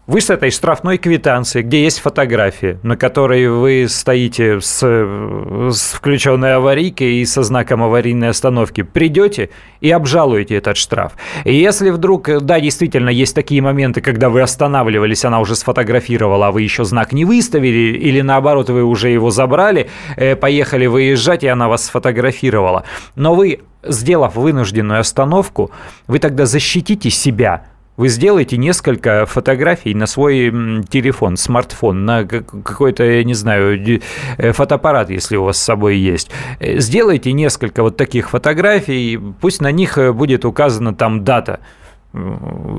Вы 0.09 0.21
с 0.21 0.31
этой 0.31 0.49
штрафной 0.49 0.97
квитанцией, 0.97 1.63
где 1.63 1.83
есть 1.83 1.99
фотография, 1.99 2.79
на 2.81 2.97
которой 2.97 3.47
вы 3.47 3.85
стоите 3.87 4.59
с, 4.59 4.79
с 4.81 5.93
включенной 5.93 6.55
аварийкой 6.55 7.17
и 7.17 7.25
со 7.25 7.43
знаком 7.43 7.83
аварийной 7.83 8.29
остановки, 8.29 8.81
придете 8.81 9.51
и 9.81 9.91
обжалуете 9.91 10.55
этот 10.55 10.77
штраф. 10.77 11.13
И 11.45 11.53
если 11.53 11.91
вдруг, 11.91 12.27
да, 12.41 12.59
действительно, 12.59 13.09
есть 13.09 13.35
такие 13.35 13.61
моменты, 13.61 14.01
когда 14.01 14.29
вы 14.29 14.41
останавливались, 14.41 15.25
она 15.25 15.39
уже 15.41 15.55
сфотографировала, 15.55 16.47
а 16.47 16.51
вы 16.51 16.63
еще 16.63 16.85
знак 16.85 17.13
не 17.13 17.23
выставили, 17.23 17.95
или 17.95 18.21
наоборот, 18.21 18.71
вы 18.71 18.83
уже 18.83 19.09
его 19.09 19.29
забрали, 19.29 19.91
э, 20.17 20.35
поехали 20.35 20.87
выезжать, 20.87 21.43
и 21.43 21.47
она 21.47 21.67
вас 21.67 21.85
сфотографировала. 21.85 22.83
Но 23.15 23.35
вы, 23.35 23.59
сделав 23.83 24.35
вынужденную 24.35 25.01
остановку, 25.01 25.69
вы 26.07 26.17
тогда 26.17 26.47
защитите 26.47 27.11
себя– 27.11 27.67
вы 27.99 28.07
сделаете 28.07 28.55
несколько 28.55 29.25
фотографий 29.25 29.93
на 29.93 30.07
свой 30.07 30.53
телефон, 30.89 31.35
смартфон, 31.35 32.05
на 32.05 32.23
какой-то, 32.23 33.03
я 33.03 33.25
не 33.25 33.33
знаю, 33.33 33.99
э, 34.37 34.51
фотоаппарат, 34.53 35.09
если 35.09 35.35
у 35.35 35.43
вас 35.43 35.57
с 35.57 35.63
собой 35.63 35.97
есть. 35.97 36.31
Э, 36.61 36.79
сделайте 36.79 37.33
несколько 37.33 37.83
вот 37.83 37.97
таких 37.97 38.29
фотографий, 38.29 39.19
пусть 39.41 39.59
на 39.61 39.73
них 39.73 39.97
э, 39.97 40.13
будет 40.13 40.45
указана 40.45 40.95
там 40.95 41.25
дата 41.25 41.59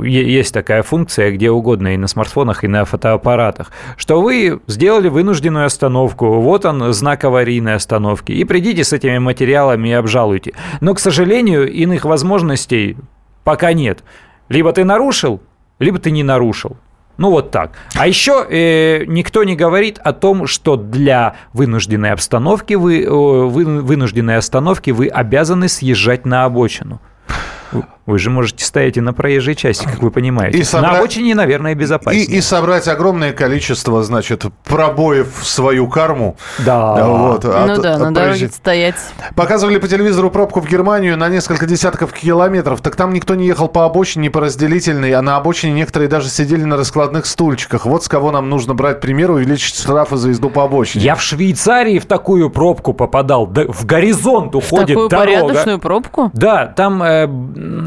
есть 0.02 0.52
такая 0.52 0.82
функция 0.82 1.30
где 1.30 1.50
угодно, 1.52 1.94
и 1.94 1.96
на 1.96 2.08
смартфонах, 2.08 2.64
и 2.64 2.68
на 2.68 2.84
фотоаппаратах, 2.84 3.70
что 3.96 4.20
вы 4.20 4.60
сделали 4.66 5.08
вынужденную 5.08 5.66
остановку, 5.66 6.40
вот 6.40 6.64
он, 6.64 6.92
знак 6.92 7.22
аварийной 7.22 7.74
остановки, 7.74 8.32
и 8.32 8.42
придите 8.42 8.82
с 8.82 8.92
этими 8.92 9.18
материалами 9.18 9.90
и 9.90 9.92
обжалуйте. 9.92 10.54
Но, 10.80 10.94
к 10.94 10.98
сожалению, 10.98 11.70
иных 11.70 12.04
возможностей 12.06 12.96
пока 13.44 13.72
нет. 13.72 14.02
Либо 14.50 14.72
ты 14.72 14.84
нарушил, 14.84 15.40
либо 15.78 15.98
ты 15.98 16.10
не 16.10 16.22
нарушил. 16.22 16.76
Ну 17.16 17.30
вот 17.30 17.50
так. 17.50 17.72
А 17.94 18.06
еще 18.06 18.46
э, 18.48 19.04
никто 19.06 19.44
не 19.44 19.54
говорит 19.54 19.98
о 19.98 20.12
том, 20.12 20.46
что 20.46 20.76
для 20.76 21.36
вынужденной 21.52 22.12
обстановки 22.12 22.74
вы, 22.74 23.04
э, 23.04 23.08
вы 23.08 23.64
вынужденной 23.82 24.36
остановки 24.36 24.90
вы 24.90 25.06
обязаны 25.06 25.68
съезжать 25.68 26.26
на 26.26 26.44
обочину. 26.44 27.00
Вы 28.06 28.18
же 28.18 28.30
можете 28.30 28.64
стоять 28.64 28.96
и 28.96 29.00
на 29.00 29.12
проезжей 29.12 29.54
части, 29.54 29.84
как 29.84 30.02
вы 30.02 30.10
понимаете. 30.10 30.58
И 30.58 30.64
собрать... 30.64 30.92
На 30.92 30.98
обочине, 30.98 31.34
наверное, 31.34 31.74
безопаснее. 31.74 32.24
И, 32.24 32.38
и 32.38 32.40
собрать 32.40 32.88
огромное 32.88 33.32
количество, 33.32 34.02
значит, 34.02 34.44
пробоев 34.64 35.40
в 35.40 35.46
свою 35.46 35.86
карму. 35.86 36.36
Да. 36.58 37.06
Вот, 37.06 37.44
ну 37.44 37.50
от, 37.50 37.82
да, 37.82 37.94
от 37.94 38.00
на 38.00 38.12
дороге 38.12 38.48
стоять. 38.48 38.96
Показывали 39.36 39.78
по 39.78 39.86
телевизору 39.86 40.30
пробку 40.30 40.60
в 40.60 40.68
Германию 40.68 41.16
на 41.16 41.28
несколько 41.28 41.66
десятков 41.66 42.12
километров. 42.12 42.80
Так 42.80 42.96
там 42.96 43.12
никто 43.12 43.34
не 43.34 43.46
ехал 43.46 43.68
по 43.68 43.84
обочине, 43.84 44.30
по 44.30 44.40
разделительной, 44.40 45.12
а 45.12 45.22
на 45.22 45.36
обочине 45.36 45.74
некоторые 45.74 46.08
даже 46.08 46.30
сидели 46.30 46.64
на 46.64 46.76
раскладных 46.76 47.26
стульчиках. 47.26 47.84
Вот 47.84 48.02
с 48.04 48.08
кого 48.08 48.30
нам 48.32 48.48
нужно 48.48 48.74
брать 48.74 49.00
пример, 49.00 49.30
увеличить 49.30 49.76
штрафы 49.76 50.16
за 50.16 50.30
езду 50.30 50.50
по 50.50 50.64
обочине. 50.64 51.04
Я 51.04 51.14
в 51.14 51.22
Швейцарии 51.22 51.98
в 51.98 52.06
такую 52.06 52.50
пробку 52.50 52.94
попадал. 52.94 53.46
В 53.46 53.84
горизонт 53.84 54.54
уходит 54.54 54.88
в 54.88 54.88
такую 54.88 55.08
дорога. 55.08 55.26
порядочную 55.26 55.78
пробку? 55.78 56.30
Да, 56.32 56.66
там... 56.66 57.02
Э, 57.02 57.28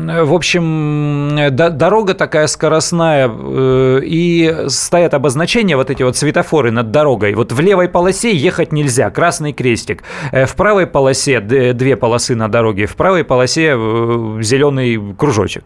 в 0.06 0.34
общем, 0.34 1.50
дорога 1.52 2.14
такая 2.14 2.48
скоростная, 2.48 3.30
э, 3.30 4.02
и 4.04 4.66
стоят 4.68 5.14
обозначения, 5.14 5.78
вот 5.78 5.90
эти 5.90 6.04
вот 6.04 6.18
светофоры 6.18 6.72
над 6.72 6.92
дорогой. 6.92 7.34
Вот 7.34 7.52
в 7.52 7.60
левой 7.60 7.90
полосе 7.90 8.36
ехать 8.36 8.72
нельзя, 8.72 9.10
красный 9.10 9.54
крестик. 9.54 10.04
Э, 10.32 10.46
в 10.46 10.56
правой 10.56 10.88
полосе 10.88 11.40
две 11.40 11.96
полосы 11.96 12.36
на 12.36 12.50
дороге, 12.50 12.86
в 12.86 12.96
правой 12.96 13.24
полосе 13.24 13.76
э, 13.76 14.40
зеленый 14.42 15.16
кружочек. 15.16 15.64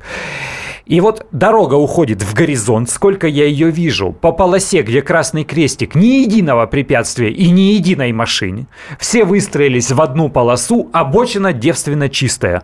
И 0.86 1.02
вот 1.02 1.28
дорога 1.32 1.76
уходит 1.76 2.22
в 2.22 2.34
горизонт, 2.34 2.90
сколько 2.90 3.28
я 3.28 3.46
ее 3.46 3.70
вижу, 3.72 4.14
по 4.14 4.32
полосе, 4.32 4.84
где 4.84 5.02
красный 5.02 5.44
крестик, 5.44 5.96
ни 5.96 6.22
единого 6.22 6.66
препятствия 6.66 7.30
и 7.30 7.50
ни 7.50 7.74
единой 7.74 8.14
машине. 8.14 8.68
Все 8.98 9.26
выстроились 9.26 9.92
в 9.92 10.02
одну 10.02 10.30
полосу, 10.30 10.90
обочина 10.94 11.52
девственно 11.52 12.08
чистая. 12.08 12.64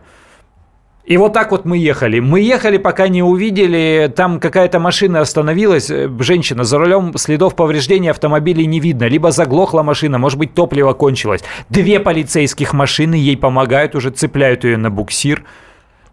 И 1.05 1.17
вот 1.17 1.33
так 1.33 1.51
вот 1.51 1.65
мы 1.65 1.77
ехали. 1.77 2.19
Мы 2.19 2.39
ехали, 2.39 2.77
пока 2.77 3.09
не 3.09 3.21
увидели, 3.21 4.11
там 4.15 4.39
какая-то 4.39 4.79
машина 4.79 5.19
остановилась, 5.19 5.89
э, 5.89 6.09
женщина 6.19 6.63
за 6.63 6.77
рулем, 6.77 7.17
следов 7.17 7.55
повреждения 7.55 8.11
автомобиля 8.11 8.63
не 8.65 8.79
видно. 8.79 9.09
Либо 9.09 9.31
заглохла 9.31 9.83
машина, 9.83 10.17
может 10.17 10.39
быть, 10.39 10.53
топливо 10.53 10.93
кончилось. 10.93 11.43
Две 11.69 11.99
полицейских 11.99 12.71
машины 12.71 13.15
ей 13.15 13.35
помогают, 13.35 13.95
уже 13.95 14.11
цепляют 14.11 14.63
ее 14.63 14.77
на 14.77 14.89
буксир 14.89 15.43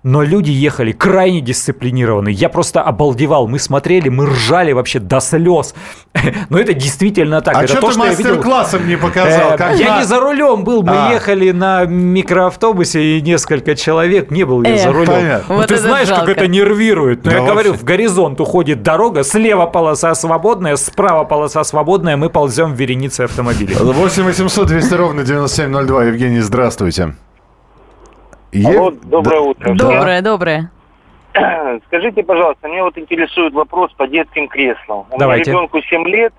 но 0.02 0.22
люди 0.22 0.50
ехали 0.50 0.92
крайне 0.92 1.40
дисциплинированные. 1.40 2.34
Я 2.34 2.48
просто 2.48 2.80
обалдевал. 2.80 3.46
Мы 3.46 3.58
смотрели, 3.58 4.08
мы 4.08 4.26
ржали 4.26 4.72
вообще 4.72 4.98
до 4.98 5.20
слез. 5.20 5.74
Но 6.48 6.58
это 6.58 6.72
действительно 6.72 7.42
так. 7.42 7.54
А 7.54 7.64
это 7.64 7.72
что 7.72 7.80
то, 7.82 7.86
ты 7.88 7.92
что 7.92 8.00
мастер-классом 8.00 8.88
не 8.88 8.96
показал? 8.96 9.56
Э, 9.58 9.76
я 9.76 9.98
не 9.98 10.04
за 10.04 10.18
рулем 10.18 10.64
был. 10.64 10.82
Мы 10.82 10.92
а. 10.96 11.12
ехали 11.12 11.50
на 11.50 11.84
микроавтобусе 11.84 13.18
и 13.18 13.20
несколько 13.20 13.76
человек. 13.76 14.30
Не 14.30 14.44
был 14.44 14.62
я 14.62 14.78
за 14.78 14.92
рулем. 14.92 15.42
Ну, 15.48 15.62
ты 15.64 15.76
знаешь, 15.76 16.08
как 16.08 16.28
это 16.28 16.46
нервирует. 16.46 17.24
Но 17.24 17.32
я 17.32 17.42
говорю, 17.42 17.74
в 17.74 17.84
горизонт 17.84 18.40
уходит 18.40 18.82
дорога, 18.82 19.22
слева 19.22 19.66
полоса 19.66 20.14
свободная, 20.14 20.76
справа 20.76 21.24
полоса 21.24 21.62
свободная, 21.64 22.16
мы 22.16 22.30
ползем 22.30 22.74
в 22.74 22.76
веренице 22.76 23.22
автомобилей. 23.22 23.74
8 23.74 24.22
800 24.24 24.66
200 24.66 24.94
ровно 24.94 25.22
9702. 25.24 26.04
Евгений, 26.04 26.40
здравствуйте. 26.40 27.14
Алло, 28.52 28.90
доброе 28.90 29.40
утро. 29.40 29.74
Доброе, 29.74 30.22
доброе. 30.22 30.70
Скажите, 31.86 32.22
пожалуйста, 32.22 32.68
мне 32.68 32.82
вот 32.82 32.98
интересует 32.98 33.52
вопрос 33.52 33.92
по 33.92 34.08
детским 34.08 34.48
креслам. 34.48 35.06
У 35.10 35.18
Давайте. 35.18 35.50
меня 35.50 35.60
ребенку 35.60 35.80
7 35.80 36.08
лет, 36.08 36.32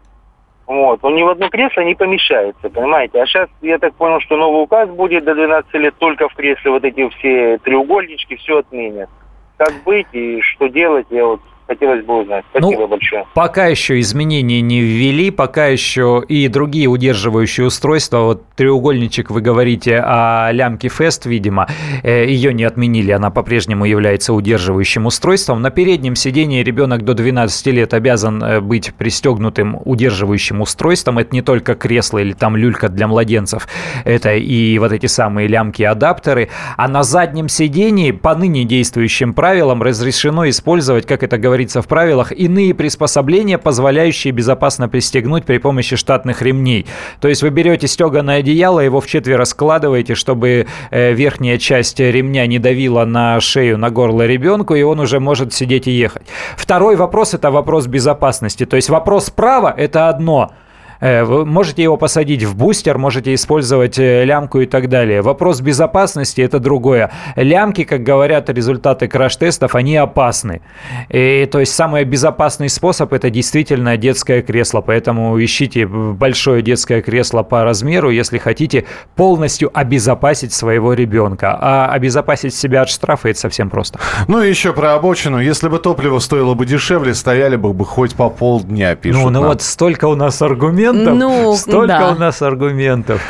вот, 0.67 0.99
он 1.03 1.15
ни 1.15 1.23
в 1.23 1.29
одно 1.29 1.49
кресло 1.49 1.81
не 1.81 1.95
помещается, 1.95 2.69
понимаете? 2.69 3.21
А 3.21 3.25
сейчас, 3.25 3.49
я 3.61 3.77
так 3.77 3.93
понял, 3.95 4.19
что 4.19 4.35
новый 4.35 4.63
указ 4.63 4.89
будет 4.89 5.23
до 5.23 5.35
12 5.35 5.73
лет 5.75 5.95
только 5.97 6.27
в 6.27 6.33
кресле, 6.33 6.71
вот 6.71 6.83
эти 6.83 7.07
все 7.09 7.57
треугольнички, 7.59 8.35
все 8.35 8.59
отменят. 8.59 9.09
Как 9.57 9.73
быть 9.85 10.07
и 10.11 10.41
что 10.41 10.67
делать, 10.67 11.07
я 11.09 11.25
вот 11.25 11.41
хотелось 11.71 12.05
бы 12.05 12.21
узнать. 12.21 12.43
Спасибо 12.51 12.81
ну, 12.81 12.87
большое. 12.87 13.25
Пока 13.33 13.67
еще 13.67 13.99
изменения 14.01 14.61
не 14.61 14.81
ввели, 14.81 15.31
пока 15.31 15.67
еще 15.67 16.21
и 16.27 16.47
другие 16.49 16.87
удерживающие 16.87 17.65
устройства. 17.65 18.19
Вот 18.19 18.43
треугольничек, 18.55 19.29
вы 19.31 19.41
говорите 19.41 19.99
о 19.99 20.51
лямке 20.51 20.89
Фест, 20.89 21.25
видимо, 21.25 21.67
э, 22.03 22.25
ее 22.27 22.53
не 22.53 22.65
отменили, 22.65 23.11
она 23.11 23.29
по-прежнему 23.29 23.85
является 23.85 24.33
удерживающим 24.33 25.05
устройством. 25.05 25.61
На 25.61 25.69
переднем 25.69 26.15
сидении 26.15 26.61
ребенок 26.61 27.05
до 27.05 27.13
12 27.13 27.67
лет 27.67 27.93
обязан 27.93 28.43
э, 28.43 28.59
быть 28.59 28.93
пристегнутым 28.93 29.79
удерживающим 29.85 30.59
устройством. 30.61 31.19
Это 31.19 31.33
не 31.33 31.41
только 31.41 31.75
кресло 31.75 32.17
или 32.17 32.33
там 32.33 32.57
люлька 32.57 32.89
для 32.89 33.07
младенцев, 33.07 33.67
это 34.03 34.35
и 34.35 34.77
вот 34.77 34.91
эти 34.91 35.05
самые 35.05 35.47
лямки-адаптеры. 35.47 36.49
А 36.75 36.87
на 36.89 37.03
заднем 37.03 37.47
сидении 37.47 38.11
по 38.11 38.35
ныне 38.35 38.65
действующим 38.65 39.33
правилам 39.33 39.81
разрешено 39.81 40.49
использовать, 40.49 41.05
как 41.05 41.23
это 41.23 41.37
говорится, 41.37 41.60
говорится 41.61 41.81
в 41.81 41.87
правилах, 41.87 42.31
иные 42.31 42.73
приспособления, 42.73 43.57
позволяющие 43.57 44.33
безопасно 44.33 44.89
пристегнуть 44.89 45.45
при 45.45 45.59
помощи 45.59 45.95
штатных 45.95 46.41
ремней. 46.41 46.87
То 47.19 47.27
есть 47.27 47.43
вы 47.43 47.49
берете 47.49 47.87
стеганое 47.87 48.39
одеяло, 48.39 48.79
его 48.79 48.99
в 48.99 49.05
четверо 49.05 49.45
складываете, 49.45 50.15
чтобы 50.15 50.65
э, 50.89 51.13
верхняя 51.13 51.57
часть 51.57 51.99
ремня 51.99 52.47
не 52.47 52.59
давила 52.59 53.05
на 53.05 53.39
шею, 53.39 53.77
на 53.77 53.91
горло 53.91 54.25
ребенку, 54.25 54.75
и 54.75 54.81
он 54.81 54.99
уже 54.99 55.19
может 55.19 55.53
сидеть 55.53 55.87
и 55.87 55.91
ехать. 55.91 56.23
Второй 56.57 56.95
вопрос– 56.95 57.33
это 57.35 57.51
вопрос 57.51 57.87
безопасности. 57.87 58.65
То 58.65 58.75
есть 58.75 58.89
вопрос 58.89 59.29
права– 59.29 59.73
это 59.77 60.09
одно– 60.09 60.51
вы 61.01 61.45
можете 61.45 61.81
его 61.81 61.97
посадить 61.97 62.43
в 62.43 62.55
бустер, 62.55 62.99
можете 62.99 63.33
использовать 63.33 63.97
э, 63.97 64.23
лямку 64.23 64.59
и 64.59 64.67
так 64.67 64.87
далее. 64.87 65.23
Вопрос 65.23 65.59
безопасности– 65.59 66.41
это 66.41 66.59
другое. 66.59 67.11
Лямки, 67.35 67.83
как 67.83 68.03
говорят 68.03 68.49
результаты 68.49 69.07
краш-тестов, 69.07 69.73
они 69.73 69.97
опасны. 69.97 70.61
И, 71.09 71.49
то 71.51 71.59
есть 71.59 71.73
самый 71.73 72.03
безопасный 72.03 72.69
способ– 72.69 73.13
это 73.13 73.31
действительно 73.31 73.97
детское 73.97 74.43
кресло. 74.43 74.81
Поэтому 74.81 75.43
ищите 75.43 75.87
большое 75.87 76.61
детское 76.61 77.01
кресло 77.01 77.41
по 77.41 77.63
размеру, 77.63 78.11
если 78.11 78.37
хотите 78.37 78.85
полностью 79.15 79.71
обезопасить 79.73 80.53
своего 80.53 80.93
ребенка. 80.93 81.57
А 81.59 81.87
обезопасить 81.87 82.53
себя 82.53 82.83
от 82.83 82.89
штрафа– 82.89 83.29
это 83.29 83.39
совсем 83.39 83.71
просто. 83.71 83.99
Ну 84.27 84.43
и 84.43 84.49
еще 84.49 84.71
про 84.71 84.93
обочину. 84.93 85.39
Если 85.39 85.67
бы 85.67 85.79
топливо 85.79 86.19
стоило 86.19 86.53
бы 86.53 86.67
дешевле, 86.67 87.15
стояли 87.15 87.55
бы, 87.55 87.73
бы 87.73 87.85
хоть 87.85 88.13
по 88.13 88.29
полдня, 88.29 88.95
пишут 88.95 89.23
Ну, 89.23 89.29
ну 89.31 89.47
вот 89.47 89.63
столько 89.63 90.05
у 90.05 90.15
нас 90.15 90.41
аргументов 90.43 90.90
аргументов, 90.91 91.17
Ну, 91.17 91.55
столько 91.55 91.87
да. 91.87 92.11
у 92.11 92.15
нас 92.15 92.41
аргументов. 92.41 93.21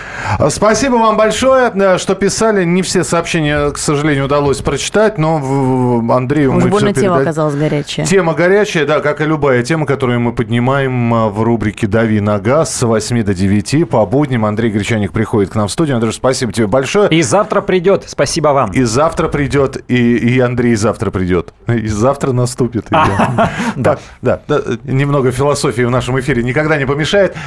Спасибо 0.49 0.95
вам 0.95 1.17
большое, 1.17 1.71
э, 1.73 1.97
что 1.97 2.15
писали. 2.15 2.63
Не 2.63 2.81
все 2.81 3.03
сообщения, 3.03 3.71
к 3.71 3.77
сожалению, 3.77 4.25
удалось 4.25 4.59
прочитать, 4.61 5.17
но 5.17 5.37
Андрею 6.09 6.55
Уж 6.55 6.63
мы 6.63 6.69
больно 6.69 6.91
все 6.91 7.01
тема 7.01 7.17
оказалась 7.17 7.55
горячая. 7.55 8.05
Тема 8.05 8.33
горячая, 8.33 8.85
да, 8.85 8.99
как 8.99 9.21
и 9.21 9.25
любая 9.25 9.63
тема, 9.63 9.85
которую 9.85 10.19
мы 10.19 10.33
поднимаем 10.33 11.13
а, 11.13 11.29
в 11.29 11.41
рубрике 11.41 11.87
«Дави 11.87 12.19
на 12.19 12.39
газ» 12.39 12.73
с 12.75 12.81
8 12.83 13.23
до 13.23 13.33
9 13.33 13.89
по 13.89 14.05
будням. 14.05 14.45
Андрей 14.45 14.71
Гречаник 14.71 15.11
приходит 15.11 15.51
к 15.51 15.55
нам 15.55 15.67
в 15.67 15.71
студию. 15.71 15.95
Андрей, 15.95 16.13
спасибо 16.13 16.51
тебе 16.51 16.67
большое. 16.67 17.09
И 17.09 17.21
завтра 17.21 17.61
придет. 17.61 18.05
Спасибо 18.07 18.49
вам. 18.49 18.71
И 18.71 18.83
завтра 18.83 19.27
придет, 19.27 19.83
и, 19.87 20.17
и 20.17 20.39
Андрей 20.39 20.75
завтра 20.75 21.11
придет. 21.11 21.53
И 21.67 21.87
завтра 21.87 22.31
наступит. 22.31 22.87
Так, 23.81 23.99
да, 24.21 24.41
да, 24.47 24.61
немного 24.83 25.31
философии 25.31 25.83
в 25.83 25.89
нашем 25.89 26.19
эфире 26.19 26.43
никогда 26.43 26.77
не 26.77 26.85
помешает. 26.85 27.35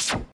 Thank 0.00 0.24
you. 0.24 0.29